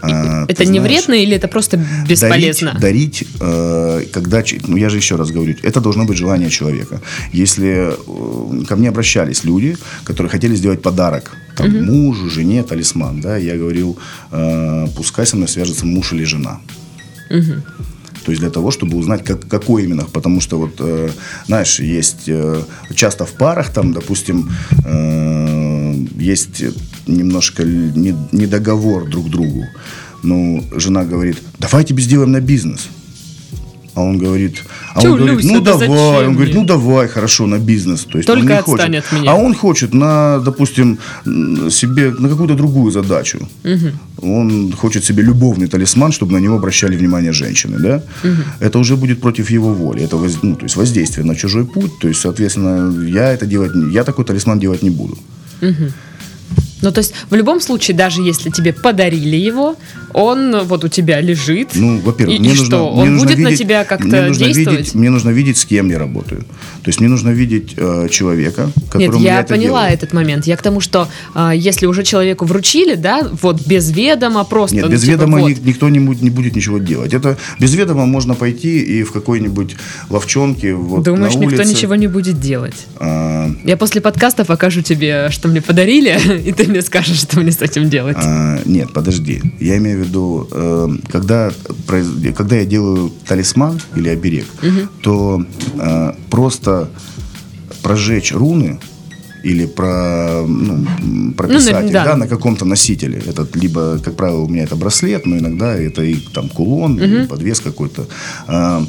А, 0.00 0.46
это 0.48 0.64
не 0.64 0.78
знаешь, 0.78 0.84
вредно 0.84 1.14
или 1.22 1.36
это 1.36 1.48
просто 1.48 1.76
бесполезно? 2.08 2.78
Дарить, 2.80 3.24
дарить, 3.24 3.28
э, 3.40 4.04
когда, 4.10 4.42
ну 4.68 4.76
я 4.76 4.88
же 4.88 4.96
еще 4.96 5.16
раз 5.16 5.30
говорю, 5.30 5.54
это 5.62 5.80
должно 5.80 6.04
быть 6.04 6.16
желание 6.16 6.48
человека. 6.50 7.00
Если 7.34 7.90
э, 7.90 8.64
ко 8.64 8.76
мне 8.76 8.88
обращались 8.88 9.44
люди, 9.44 9.76
которые 10.04 10.30
хотели 10.30 10.56
сделать 10.56 10.80
подарок 10.80 11.36
там, 11.56 11.84
мужу, 11.84 12.30
жене, 12.30 12.62
талисман, 12.62 13.20
да, 13.20 13.36
я 13.36 13.56
говорил, 13.56 13.98
э, 14.32 14.86
пускай 14.96 15.26
со 15.26 15.36
мной 15.36 15.48
свяжется 15.48 15.84
муж 15.84 16.12
или 16.14 16.24
жена. 16.24 16.58
То 18.24 18.32
есть 18.32 18.40
для 18.40 18.50
того, 18.50 18.70
чтобы 18.70 18.96
узнать, 18.96 19.24
как, 19.24 19.48
какой 19.48 19.84
именно. 19.84 20.04
Потому 20.04 20.40
что 20.40 20.58
вот, 20.58 20.76
э, 20.80 21.10
знаешь, 21.46 21.80
есть 21.80 22.28
э, 22.28 22.62
часто 22.94 23.24
в 23.24 23.32
парах, 23.32 23.72
там, 23.72 23.92
допустим, 23.92 24.50
э, 24.84 25.94
есть 26.16 26.64
немножко 27.06 27.64
не, 27.64 28.14
недоговор 28.32 29.08
друг 29.08 29.30
другу. 29.30 29.64
Ну, 30.22 30.64
жена 30.76 31.04
говорит, 31.04 31.38
давайте 31.58 31.94
сделаем 32.00 32.32
на 32.32 32.40
бизнес. 32.40 32.88
А 33.98 34.00
он 34.00 34.16
говорит, 34.18 34.62
а 34.94 35.00
Тю, 35.00 35.08
он 35.12 35.16
говорит, 35.16 35.36
Люся, 35.44 35.54
ну 35.54 35.60
да 35.60 35.72
давай, 35.72 36.26
он 36.28 36.34
говорит, 36.34 36.54
ну 36.54 36.64
давай, 36.64 37.08
хорошо, 37.08 37.46
на 37.46 37.58
бизнес. 37.58 38.04
То 38.04 38.18
есть 38.18 38.26
Только 38.28 38.42
он 38.42 38.46
не 38.46 38.62
хочет. 38.62 38.86
от 38.98 39.12
меня. 39.12 39.32
А 39.32 39.34
он 39.34 39.54
хочет 39.54 39.94
на, 39.94 40.38
допустим, 40.38 40.98
себе 41.70 42.10
на 42.10 42.28
какую-то 42.28 42.54
другую 42.54 42.92
задачу. 42.92 43.38
Он 44.22 44.72
хочет 44.72 45.04
себе 45.04 45.22
любовный 45.24 45.66
талисман, 45.66 46.12
чтобы 46.12 46.32
на 46.32 46.38
него 46.38 46.56
обращали 46.56 46.96
внимание 46.96 47.32
женщины, 47.32 47.78
да? 47.78 48.02
Это 48.60 48.78
уже 48.78 48.94
будет 48.96 49.20
против 49.20 49.50
его 49.50 49.74
воли. 49.74 50.04
Это 50.04 50.16
воз- 50.16 50.42
ну, 50.42 50.54
то 50.54 50.64
есть 50.64 50.76
воздействие 50.76 51.26
на 51.26 51.34
чужой 51.34 51.64
путь. 51.64 51.98
То 52.00 52.08
есть, 52.08 52.20
соответственно, 52.20 52.92
я 53.08 53.32
это 53.32 53.46
делать, 53.46 53.72
я 53.92 54.04
такой 54.04 54.24
талисман 54.24 54.60
делать 54.60 54.82
не 54.82 54.90
буду. 54.90 55.18
Ну, 56.82 56.92
то 56.92 56.98
есть, 56.98 57.12
в 57.30 57.34
любом 57.34 57.60
случае, 57.60 57.96
даже 57.96 58.22
если 58.22 58.50
тебе 58.50 58.72
подарили 58.72 59.36
его, 59.36 59.76
он 60.14 60.62
вот 60.64 60.84
у 60.84 60.88
тебя 60.88 61.20
лежит. 61.20 61.70
Ну, 61.74 61.98
во-первых, 62.00 62.36
и, 62.36 62.38
мне 62.40 62.48
и 62.48 62.52
нужно, 62.52 62.64
что, 62.66 62.92
мне 62.92 63.02
он 63.02 63.12
нужно 63.14 63.28
будет 63.28 63.38
на 63.38 63.48
видеть- 63.48 63.58
тебя 63.58 63.76
мне 63.78 63.84
как-то 63.84 64.30
действовать? 64.30 64.78
Видеть, 64.78 64.94
мне 64.94 65.10
нужно 65.10 65.30
видеть, 65.30 65.58
с 65.58 65.64
кем 65.64 65.90
я 65.90 65.98
работаю. 65.98 66.40
То 66.42 66.88
есть 66.88 67.00
мне 67.00 67.08
нужно 67.08 67.30
видеть 67.30 67.74
э, 67.76 68.08
человека, 68.10 68.70
Нет, 68.76 68.90
которому 68.90 69.18
я, 69.24 69.34
я 69.34 69.40
это 69.40 69.54
поняла 69.54 69.80
делаю. 69.82 69.94
этот 69.94 70.12
момент. 70.12 70.46
Я 70.46 70.56
к 70.56 70.62
тому, 70.62 70.80
что 70.80 71.08
а, 71.34 71.52
если 71.54 71.86
уже 71.86 72.02
человеку 72.04 72.44
вручили, 72.46 72.94
да, 72.94 73.28
вот 73.42 73.66
без 73.66 73.90
ведома 73.90 74.44
просто. 74.44 74.76
Нет, 74.76 74.86
ну, 74.86 74.90
без 74.92 75.00
типа, 75.02 75.12
ведома 75.12 75.38
вот. 75.40 75.48
ни- 75.50 75.68
никто 75.68 75.88
не 75.88 76.00
будет, 76.00 76.22
не 76.22 76.30
будет 76.30 76.56
ничего 76.56 76.78
делать. 76.78 77.12
Это 77.12 77.36
без 77.58 77.74
ведома 77.74 78.06
можно 78.06 78.34
пойти 78.34 78.78
и 78.80 79.02
в 79.02 79.12
какой-нибудь 79.12 79.76
ловчонке 80.10 80.74
вот, 80.74 81.02
Думаешь, 81.02 81.34
на 81.34 81.40
никто 81.40 81.56
улице, 81.56 81.70
ничего 81.74 81.94
не 81.96 82.06
будет 82.06 82.40
делать? 82.40 82.74
а, 82.96 83.50
Я 83.64 83.76
после 83.76 84.00
подкаста 84.00 84.44
покажу 84.44 84.82
тебе, 84.82 85.28
что 85.30 85.48
мне 85.48 85.60
подарили, 85.60 86.18
и 86.46 86.52
ты 86.52 86.67
мне 86.68 86.82
скажешь, 86.82 87.20
что 87.20 87.40
мне 87.40 87.50
с 87.52 87.62
этим 87.62 87.88
делать. 87.90 88.16
А, 88.20 88.60
нет, 88.64 88.92
подожди. 88.92 89.42
Я 89.60 89.76
имею 89.78 90.02
в 90.02 90.06
виду, 90.06 90.48
э, 90.50 90.88
когда, 91.10 91.50
произ- 91.86 92.32
когда 92.32 92.56
я 92.56 92.64
делаю 92.64 93.10
талисман 93.26 93.80
или 93.96 94.08
оберег, 94.08 94.46
то 95.02 95.44
э, 95.78 96.12
просто 96.30 96.88
прожечь 97.82 98.32
руны 98.32 98.78
или 99.44 99.66
про, 99.66 100.44
ну, 100.46 100.84
м, 101.00 101.32
прописать 101.36 101.84
Ну, 101.86 101.92
да. 101.92 102.04
да, 102.04 102.16
на 102.16 102.26
каком-то 102.26 102.64
носителе. 102.64 103.22
Это 103.26 103.46
либо, 103.54 103.98
как 104.04 104.16
правило, 104.16 104.40
у 104.40 104.48
меня 104.48 104.64
это 104.64 104.76
браслет, 104.76 105.26
но 105.26 105.36
иногда 105.38 105.74
это 105.74 106.02
и 106.02 106.16
там 106.34 106.48
кулон, 106.48 106.98
или 106.98 107.26
подвес 107.26 107.60
какой-то. 107.60 108.06
А, 108.48 108.84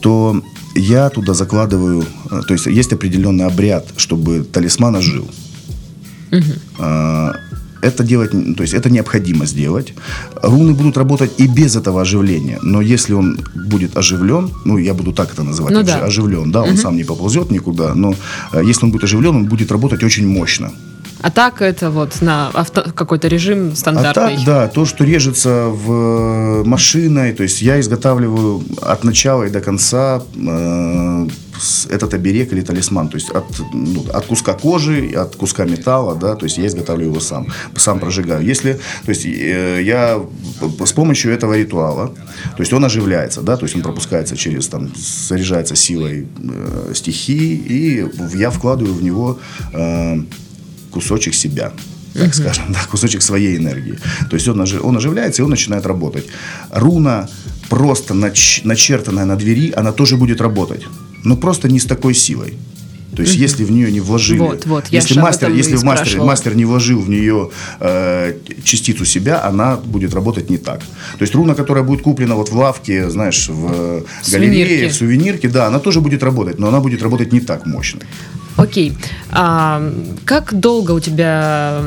то 0.00 0.42
я 0.76 1.08
туда 1.10 1.34
закладываю, 1.34 2.04
э, 2.30 2.40
то 2.46 2.54
есть 2.54 2.66
есть 2.66 2.92
определенный 2.92 3.44
обряд, 3.46 3.86
чтобы 3.96 4.44
талисман 4.44 4.94
ожил. 4.96 5.28
А, 6.78 7.32
Это 7.84 8.04
делать, 8.04 8.32
н- 8.34 8.54
то 8.54 8.62
есть 8.62 8.74
это 8.74 8.90
необходимо 8.90 9.44
сделать. 9.46 9.92
Руны 10.42 10.72
будут 10.72 10.96
работать 10.96 11.30
и 11.40 11.48
без 11.48 11.74
этого 11.76 12.00
оживления, 12.00 12.58
но 12.62 12.80
если 12.80 13.12
он 13.14 13.38
будет 13.68 13.96
оживлен, 13.96 14.50
ну 14.64 14.78
я 14.78 14.94
буду 14.94 15.12
так 15.12 15.32
это 15.32 15.42
называть, 15.42 15.74
Ну 15.74 15.80
ожи- 15.80 15.86
да. 16.00 16.06
оживлен, 16.06 16.52
да, 16.52 16.62
он 16.62 16.76
сам 16.76 16.96
не 16.96 17.04
поползет 17.04 17.50
никуда, 17.50 17.94
но 17.94 18.14
э, 18.52 18.62
если 18.70 18.86
он 18.86 18.92
будет 18.92 19.04
оживлен, 19.04 19.34
он 19.36 19.44
будет 19.46 19.72
работать 19.72 20.04
очень 20.04 20.28
мощно. 20.28 20.70
А 21.22 21.30
так 21.30 21.62
это 21.62 21.90
вот 21.90 22.20
на 22.20 22.50
авто- 22.52 22.92
какой-то 22.92 23.28
режим 23.28 23.70
А 23.72 23.76
стандартный. 23.76 24.36
так, 24.36 24.44
да, 24.44 24.68
то, 24.68 24.84
что 24.84 25.04
режется 25.04 25.68
в 25.68 25.92
э, 25.92 26.64
машиной, 26.64 27.32
то 27.32 27.44
есть 27.44 27.62
я 27.62 27.78
изготавливаю 27.78 28.62
от 28.80 29.04
начала 29.04 29.44
и 29.44 29.50
до 29.50 29.60
конца 29.60 30.22
э, 30.34 31.28
этот 31.90 32.14
оберег 32.14 32.52
или 32.52 32.60
талисман, 32.62 33.08
то 33.08 33.16
есть 33.16 33.30
от, 33.30 33.44
ну, 33.72 34.04
от 34.12 34.26
куска 34.26 34.54
кожи, 34.54 35.12
от 35.14 35.36
куска 35.36 35.64
металла, 35.64 36.16
да, 36.16 36.34
то 36.34 36.44
есть 36.46 36.58
я 36.58 36.66
изготавливаю 36.66 37.12
его 37.12 37.20
сам, 37.20 37.46
сам 37.76 38.00
прожигаю. 38.00 38.44
Если, 38.44 38.80
то 39.04 39.10
есть 39.10 39.24
э, 39.24 39.80
я 39.84 40.20
с 40.84 40.92
помощью 40.92 41.32
этого 41.32 41.56
ритуала, 41.56 42.08
то 42.56 42.60
есть 42.60 42.72
он 42.72 42.84
оживляется, 42.84 43.42
да, 43.42 43.56
то 43.56 43.64
есть 43.64 43.76
он 43.76 43.82
пропускается 43.82 44.36
через, 44.36 44.66
там, 44.66 44.92
заряжается 44.96 45.76
силой 45.76 46.26
э, 46.36 46.92
стихии, 46.94 47.54
и 47.54 48.06
я 48.36 48.50
вкладываю 48.50 48.94
в 48.94 49.02
него 49.04 49.38
э, 49.72 50.16
кусочек 50.92 51.34
себя, 51.34 51.72
так 52.14 52.34
скажем, 52.34 52.64
да, 52.72 52.78
кусочек 52.90 53.22
своей 53.22 53.56
энергии. 53.56 53.98
То 54.30 54.36
есть 54.36 54.48
он, 54.48 54.60
ожи- 54.60 54.80
он 54.80 54.96
оживляется, 54.96 55.42
и 55.42 55.44
он 55.44 55.50
начинает 55.50 55.86
работать. 55.86 56.26
Руна, 56.70 57.28
просто 57.68 58.14
нач- 58.14 58.60
начертанная 58.64 59.24
на 59.24 59.36
двери, 59.36 59.72
она 59.76 59.92
тоже 59.92 60.16
будет 60.16 60.40
работать, 60.40 60.82
но 61.24 61.36
просто 61.36 61.68
не 61.68 61.78
с 61.78 61.84
такой 61.86 62.14
силой. 62.14 62.54
То 63.14 63.22
есть, 63.22 63.34
если 63.36 63.64
в 63.64 63.70
нее 63.70 63.92
не 63.92 64.00
вложили, 64.00 64.38
Вот, 64.38 64.66
вот, 64.66 64.84
если 64.90 65.20
мастер, 65.20 65.50
если 65.50 65.72
мастер, 65.72 65.96
спрашивала. 65.96 66.26
мастер 66.26 66.54
не 66.56 66.64
вложил 66.64 67.00
в 67.00 67.08
нее 67.10 67.50
э, 67.80 68.34
частицу 68.64 69.04
себя, 69.04 69.44
она 69.44 69.76
будет 69.76 70.14
работать 70.14 70.48
не 70.50 70.56
так. 70.58 70.80
То 70.80 71.22
есть 71.22 71.34
руна, 71.34 71.54
которая 71.54 71.84
будет 71.84 72.02
куплена 72.02 72.34
вот 72.36 72.48
в 72.48 72.56
лавке, 72.56 73.10
знаешь, 73.10 73.48
в 73.48 73.70
э, 73.70 74.02
галерее, 74.30 74.64
Сувенирке. 74.64 74.88
в 74.88 74.94
сувенирке, 74.94 75.48
да, 75.48 75.66
она 75.66 75.78
тоже 75.78 76.00
будет 76.00 76.22
работать, 76.22 76.58
но 76.58 76.68
она 76.68 76.80
будет 76.80 77.02
работать 77.02 77.32
не 77.32 77.40
так 77.40 77.66
мощно. 77.66 78.00
Окей. 78.56 78.92
А 79.30 79.82
как 80.26 80.52
долго 80.54 80.92
у 80.92 81.00
тебя... 81.00 81.82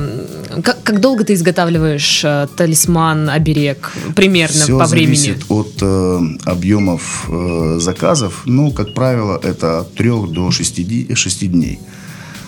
Как, 0.64 0.82
как 0.84 1.00
долго 1.00 1.24
ты 1.24 1.34
изготавливаешь 1.34 2.22
э, 2.24 2.48
талисман, 2.58 3.30
оберег? 3.30 3.92
Примерно 4.16 4.64
Все 4.64 4.80
по 4.80 4.86
времени? 4.86 5.16
зависит 5.16 5.46
от 5.50 5.74
э, 5.82 6.20
объемов 6.46 7.26
э, 7.30 7.78
заказов. 7.80 8.42
Ну, 8.46 8.72
как 8.72 8.94
правило, 8.94 9.40
это 9.44 9.82
от 9.82 9.94
3 9.94 10.10
до 10.30 10.50
6, 10.50 10.88
6 11.16 11.52
дней. 11.52 11.80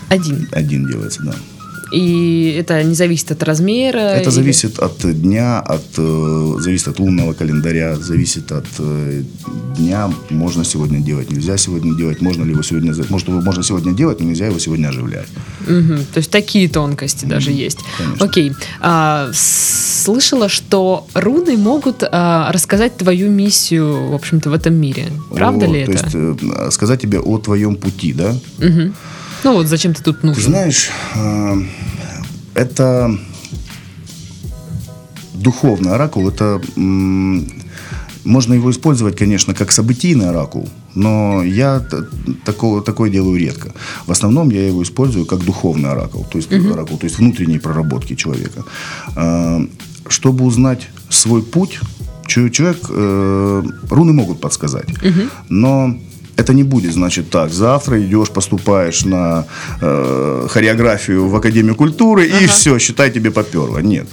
Один. 0.10 0.48
Один 0.52 0.88
делается, 0.88 1.22
да. 1.24 1.36
И 1.92 2.56
это 2.60 2.84
не 2.84 2.96
зависит 2.96 3.32
от 3.32 3.44
размера? 3.44 3.98
Это 4.00 4.30
или- 4.30 4.36
зависит 4.36 4.80
от 4.80 4.98
дня, 5.22 5.60
от, 5.60 5.84
э, 5.98 6.56
зависит 6.60 6.88
от 6.90 7.00
лунного 7.00 7.34
календаря, 7.34 7.96
зависит 7.96 8.52
от 8.52 8.66
э, 8.80 9.24
дня. 9.78 10.10
Можно 10.30 10.64
сегодня 10.64 11.00
делать, 11.00 11.32
нельзя 11.32 11.58
сегодня 11.58 11.96
делать. 11.96 12.22
Можно 12.22 12.44
ли 12.44 12.52
его 12.52 12.64
сегодня... 12.64 12.94
Может, 13.10 13.28
его 13.30 13.42
можно 13.42 13.64
сегодня 13.64 13.94
делать, 13.94 14.20
но 14.20 14.26
нельзя 14.26 14.48
его 14.48 14.60
сегодня 14.60 14.88
оживлять. 14.90 15.28
Мгм. 15.68 16.00
То 16.14 16.18
есть 16.18 16.30
такие 16.32 16.68
тонкости 16.70 17.26
даже 17.26 17.52
есть. 17.52 17.80
конечно. 17.98 18.26
Окей. 18.26 18.52
А, 18.82 19.30
слышала, 19.34 20.50
что 20.50 21.08
руны 21.14 21.58
могут 21.58 22.04
а, 22.04 22.52
рассказать 22.52 22.98
твою 22.98 23.30
миссию, 23.30 24.08
в 24.10 24.14
общем-то, 24.16 24.50
в 24.50 24.54
этом 24.54 24.74
мире. 24.76 25.08
Правда 25.34 25.66
О, 25.66 25.74
ли 25.74 25.86
то 25.86 25.92
это? 25.92 26.04
есть 26.04 26.16
э, 26.16 26.72
сказать 26.72 27.02
тебе 27.02 27.20
о 27.20 27.38
твоем 27.38 27.76
пути, 27.76 28.14
да? 28.14 28.36
Мгм. 28.60 28.94
Ну 29.44 29.54
вот 29.54 29.68
зачем 29.68 29.94
ты 29.94 30.04
тут 30.04 30.22
Ты 30.22 30.28
нужен? 30.28 30.44
знаешь, 30.44 30.90
э, 31.16 31.56
это 32.56 33.18
духовный 35.34 35.92
оракул, 35.94 36.28
это 36.30 36.62
можно 38.26 38.54
его 38.54 38.70
использовать, 38.72 39.16
конечно, 39.16 39.54
как 39.54 39.72
событийный 39.72 40.30
оракул, 40.30 40.68
но 40.96 41.44
я 41.44 41.82
такого, 42.44 42.82
такое 42.82 43.10
делаю 43.10 43.40
редко. 43.40 43.72
В 44.06 44.12
основном 44.12 44.50
я 44.50 44.68
его 44.68 44.82
использую 44.84 45.26
как 45.26 45.46
духовный 45.46 45.90
оракул, 45.92 46.26
то 46.30 46.38
есть 46.38 46.52
оракул, 46.52 46.98
то 46.98 47.06
есть 47.06 47.20
внутренней 47.20 47.60
проработки 47.60 48.16
человека. 48.16 48.64
Э, 49.16 49.66
Чтобы 50.10 50.46
узнать 50.46 50.90
свой 51.10 51.42
путь, 51.42 51.80
человек, 52.28 52.78
э, 52.90 53.64
руны 53.90 54.14
могут 54.14 54.42
подсказать, 54.42 54.88
но 55.50 55.98
это 56.38 56.54
не 56.54 56.64
будет, 56.64 56.94
значит, 56.94 57.30
так, 57.30 57.52
завтра 57.52 58.02
идешь, 58.02 58.30
поступаешь 58.30 59.06
на 59.06 59.46
э, 59.82 60.48
хореографию 60.50 61.28
в 61.28 61.36
Академию 61.36 61.76
культуры, 61.76 62.26
и 62.28 62.48
все, 62.48 62.80
считай, 62.80 63.12
тебе 63.12 63.32
поперло. 63.32 63.80
Нет. 63.80 64.08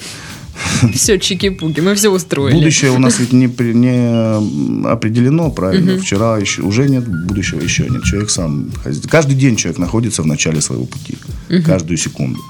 Все, 0.95 1.19
чики-пуки, 1.19 1.81
мы 1.81 1.95
все 1.95 2.11
устроили. 2.11 2.55
Будущее 2.55 2.91
у 2.93 2.99
нас 2.99 3.19
ведь 3.19 3.33
не, 3.33 3.47
не 3.47 4.87
определено, 4.89 5.51
правильно? 5.51 5.99
Вчера 5.99 6.39
еще 6.39 6.63
уже 6.63 6.89
нет, 6.89 7.05
будущего 7.07 7.61
еще 7.61 7.89
нет. 7.89 8.05
Человек 8.05 8.31
сам... 8.31 8.71
Каждый 9.11 9.35
день 9.35 9.57
человек 9.57 9.79
находится 9.79 10.23
в 10.23 10.27
начале 10.27 10.61
своего 10.61 10.87
пути. 10.87 11.19
Каждую 11.67 11.99
секунду. 11.99 12.41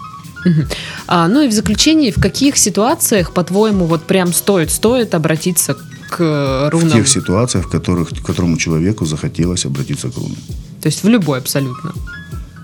А, 1.06 1.28
ну 1.28 1.40
и 1.40 1.48
в 1.48 1.52
заключении, 1.52 2.10
в 2.10 2.20
каких 2.20 2.58
ситуациях, 2.58 3.32
по-твоему, 3.32 3.86
вот 3.86 4.04
прям 4.04 4.32
стоит, 4.32 4.70
стоит 4.70 5.14
обратиться 5.14 5.74
к 6.10 6.20
э, 6.20 6.66
В 6.66 6.70
рунам? 6.70 6.90
тех 6.90 7.08
ситуациях, 7.08 7.66
в 7.66 7.70
которых, 7.70 8.10
которому 8.24 8.56
человеку 8.56 9.06
захотелось 9.06 9.64
обратиться 9.66 10.08
к 10.10 10.16
рунам. 10.16 10.36
То 10.80 10.88
есть 10.88 11.02
в 11.04 11.08
любой 11.08 11.38
абсолютно. 11.38 11.92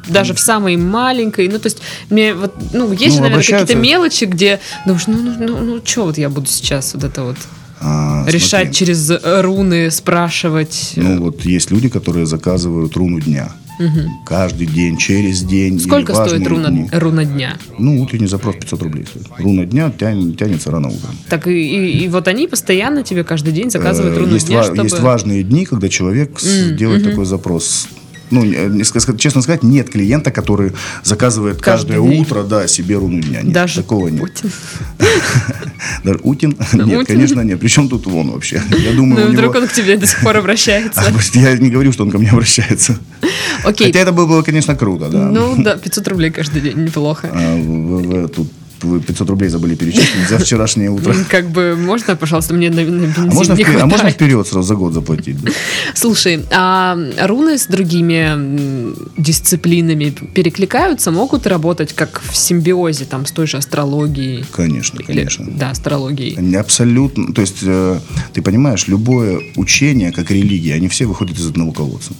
Даже 0.08 0.34
в 0.34 0.40
самой 0.40 0.76
маленькой, 0.76 1.48
ну 1.48 1.58
то 1.58 1.66
есть 1.66 1.78
мне 2.10 2.34
вот, 2.34 2.54
ну 2.72 2.90
есть 2.92 3.06
Ну, 3.06 3.12
же, 3.16 3.20
наверное, 3.20 3.44
какие-то 3.44 3.74
мелочи, 3.76 4.24
где 4.24 4.58
думаешь, 4.86 5.06
ну, 5.06 5.16
ну, 5.18 5.34
ну, 5.38 5.58
ну 5.64 5.80
что 5.84 6.04
вот 6.04 6.18
я 6.18 6.28
буду 6.28 6.46
сейчас 6.48 6.94
вот 6.94 7.04
это 7.04 7.22
вот 7.22 7.36
А, 7.80 8.24
решать 8.26 8.62
смотри. 8.68 8.74
через 8.74 9.10
э, 9.10 9.40
руны, 9.42 9.90
спрашивать. 9.90 10.92
Ну, 10.96 11.20
вот 11.22 11.44
есть 11.44 11.70
люди, 11.70 11.88
которые 11.88 12.26
заказывают 12.26 12.96
руну 12.96 13.20
дня. 13.20 13.52
Каждый 14.26 14.66
день, 14.66 14.96
через 14.96 15.42
день. 15.42 15.80
Сколько 15.80 16.14
стоит 16.14 16.46
руна, 16.46 16.68
дни. 16.68 16.88
руна 16.92 17.24
дня? 17.24 17.56
Ну, 17.78 18.00
утренний 18.02 18.26
запрос 18.26 18.56
500 18.56 18.82
рублей 18.82 19.06
стоит. 19.06 19.26
Руна 19.38 19.64
дня 19.64 19.90
тянет- 19.90 20.36
тянется 20.38 20.70
рано 20.70 20.88
утром. 20.88 21.14
Так 21.28 21.46
и, 21.46 21.50
и- 21.52 22.04
и 22.04 22.08
вот 22.08 22.28
они 22.28 22.46
постоянно 22.46 23.02
тебе 23.02 23.24
каждый 23.24 23.52
день 23.52 23.70
заказывают 23.70 24.16
Э, 24.16 24.20
руну 24.20 24.34
есть, 24.34 24.46
дня, 24.48 24.58
ва- 24.58 24.64
чтобы... 24.64 24.82
есть 24.82 25.00
важные 25.00 25.42
дни, 25.42 25.64
когда 25.64 25.88
человек 25.88 26.38
делает 26.76 27.04
такой 27.04 27.24
запрос. 27.24 27.88
Ну, 28.30 28.44
ска- 28.44 29.16
честно 29.18 29.42
сказать, 29.42 29.62
нет 29.62 29.90
клиента, 29.90 30.30
который 30.30 30.72
заказывает 31.02 31.60
Каждый 31.60 31.94
каждое 31.94 32.10
день. 32.10 32.20
утро, 32.22 32.42
да, 32.44 32.66
себе 32.68 32.96
руну 32.96 33.20
дня. 33.20 33.42
Нет, 33.42 33.52
Даже 33.52 33.76
такого 33.76 34.08
нет. 34.08 34.20
Путин. 34.20 34.50
Даже 36.04 36.20
Утин? 36.22 36.56
Нет, 36.72 37.06
конечно, 37.06 37.40
нет. 37.42 37.60
Причем 37.60 37.88
тут 37.88 38.06
он 38.06 38.30
вообще? 38.30 38.62
Я 38.78 38.92
думаю, 38.92 39.26
Ну, 39.26 39.32
вдруг 39.32 39.54
он 39.54 39.66
к 39.66 39.72
тебе 39.72 39.96
до 39.96 40.06
сих 40.06 40.20
пор 40.20 40.36
обращается. 40.38 41.00
А, 41.00 41.38
Я 41.38 41.56
не 41.58 41.70
говорю, 41.70 41.92
что 41.92 42.04
он 42.04 42.10
ко 42.10 42.18
мне 42.18 42.30
обращается. 42.30 42.98
Окей. 43.64 43.88
Хотя 43.88 44.00
это 44.00 44.12
было, 44.12 44.42
конечно, 44.42 44.74
круто, 44.76 45.08
да. 45.08 45.28
Ну 45.30 45.62
да, 45.62 45.76
500 45.82 46.08
рублей 46.08 46.30
каждый 46.30 46.60
день, 46.62 46.78
неплохо. 46.84 47.30
А, 47.32 48.28
тут 48.28 48.48
вы 48.82 49.00
500 49.00 49.28
рублей 49.30 49.48
забыли 49.48 49.74
перечислить 49.74 50.28
за 50.28 50.38
вчерашнее 50.38 50.90
утро. 50.96 51.14
Как 51.28 51.50
бы 51.50 51.76
можно, 51.76 52.16
пожалуйста, 52.16 52.54
мне 52.54 52.70
на, 52.70 52.82
на 52.82 53.06
бензин 53.06 53.30
А 53.30 53.34
можно, 53.34 53.52
не 53.54 53.62
впер- 53.64 53.80
а 53.80 53.86
можно 53.86 54.10
вперед 54.10 54.46
сразу 54.46 54.66
за 54.68 54.74
год 54.74 54.92
заплатить? 54.94 55.40
да? 55.42 55.50
Слушай, 55.94 56.44
а 56.50 56.96
руны 57.26 57.58
с 57.58 57.66
другими 57.66 58.94
дисциплинами 59.20 60.10
перекликаются, 60.10 61.10
могут 61.10 61.46
работать 61.46 61.92
как 61.92 62.20
в 62.22 62.36
симбиозе, 62.36 63.04
там, 63.04 63.26
с 63.26 63.32
той 63.32 63.46
же 63.46 63.56
астрологией? 63.56 64.44
Конечно, 64.52 64.98
Или- 64.98 65.06
конечно. 65.06 65.46
да, 65.48 65.70
астрологией. 65.70 66.56
Абсолютно. 66.58 67.32
То 67.32 67.40
есть, 67.40 67.58
э, 67.62 67.98
ты 68.32 68.42
понимаешь, 68.42 68.86
любое 68.88 69.40
учение, 69.56 70.12
как 70.12 70.30
религия, 70.30 70.74
они 70.74 70.88
все 70.88 71.06
выходят 71.06 71.38
из 71.38 71.46
одного 71.46 71.72
колодца. 71.72 72.12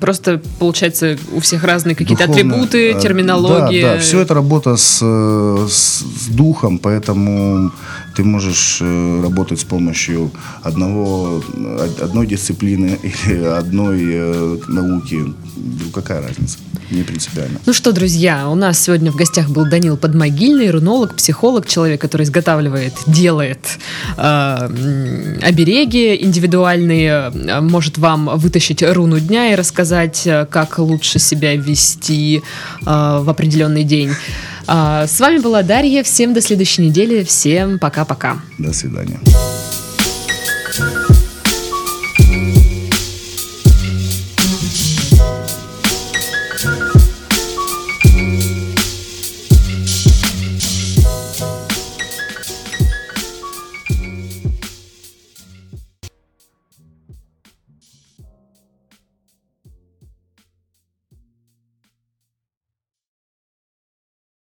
Просто, 0.00 0.40
получается, 0.58 1.18
у 1.32 1.40
всех 1.40 1.64
разные 1.64 1.94
какие-то 1.94 2.24
атрибуты, 2.24 2.92
э, 2.92 3.00
терминология. 3.00 3.82
Да, 3.82 3.94
да, 3.96 4.00
все 4.00 4.20
это 4.20 4.34
работа 4.34 4.76
с, 4.76 4.98
э, 5.02 5.66
с, 5.68 6.00
с 6.00 6.26
духом, 6.28 6.78
поэтому 6.78 7.70
ты 8.16 8.24
можешь 8.24 8.78
э, 8.80 9.22
работать 9.22 9.60
с 9.60 9.64
помощью 9.64 10.30
одного, 10.62 11.42
од- 11.84 12.00
одной 12.02 12.26
дисциплины 12.26 12.98
или 13.26 13.44
одной 13.44 14.60
науки. 14.68 15.16
Ну, 15.56 15.90
какая 15.92 16.22
разница? 16.22 16.58
Не 16.90 17.02
принципиально. 17.02 17.60
Ну 17.66 17.72
что, 17.72 17.92
друзья, 17.92 18.48
у 18.48 18.54
нас 18.54 18.80
сегодня 18.80 19.12
в 19.12 19.16
гостях 19.16 19.48
был 19.48 19.68
Данил 19.68 19.96
Подмогильный, 19.96 20.70
рунолог, 20.70 21.14
психолог, 21.14 21.66
человек, 21.66 22.00
который 22.00 22.22
изготавливает, 22.22 22.94
делает 23.06 23.78
э, 24.16 25.38
обереги 25.42 26.16
индивидуальные, 26.20 27.32
э, 27.32 27.60
может 27.60 27.98
вам 27.98 28.30
вытащить 28.38 28.82
руну 28.82 29.20
дня 29.20 29.52
и 29.52 29.54
рассказать, 29.54 30.26
э, 30.26 30.46
как 30.50 30.78
лучше 30.78 31.18
себя 31.18 31.54
вести 31.54 32.38
э, 32.38 32.82
в 32.84 33.30
определенный 33.30 33.84
день. 33.84 34.12
А, 34.66 35.06
с 35.06 35.18
вами 35.18 35.38
была 35.38 35.62
Дарья. 35.62 36.02
Всем 36.04 36.32
до 36.32 36.40
следующей 36.40 36.82
недели. 36.82 37.24
Всем 37.24 37.78
пока-пока. 37.78 38.40
До 38.58 38.72
свидания. 38.72 39.18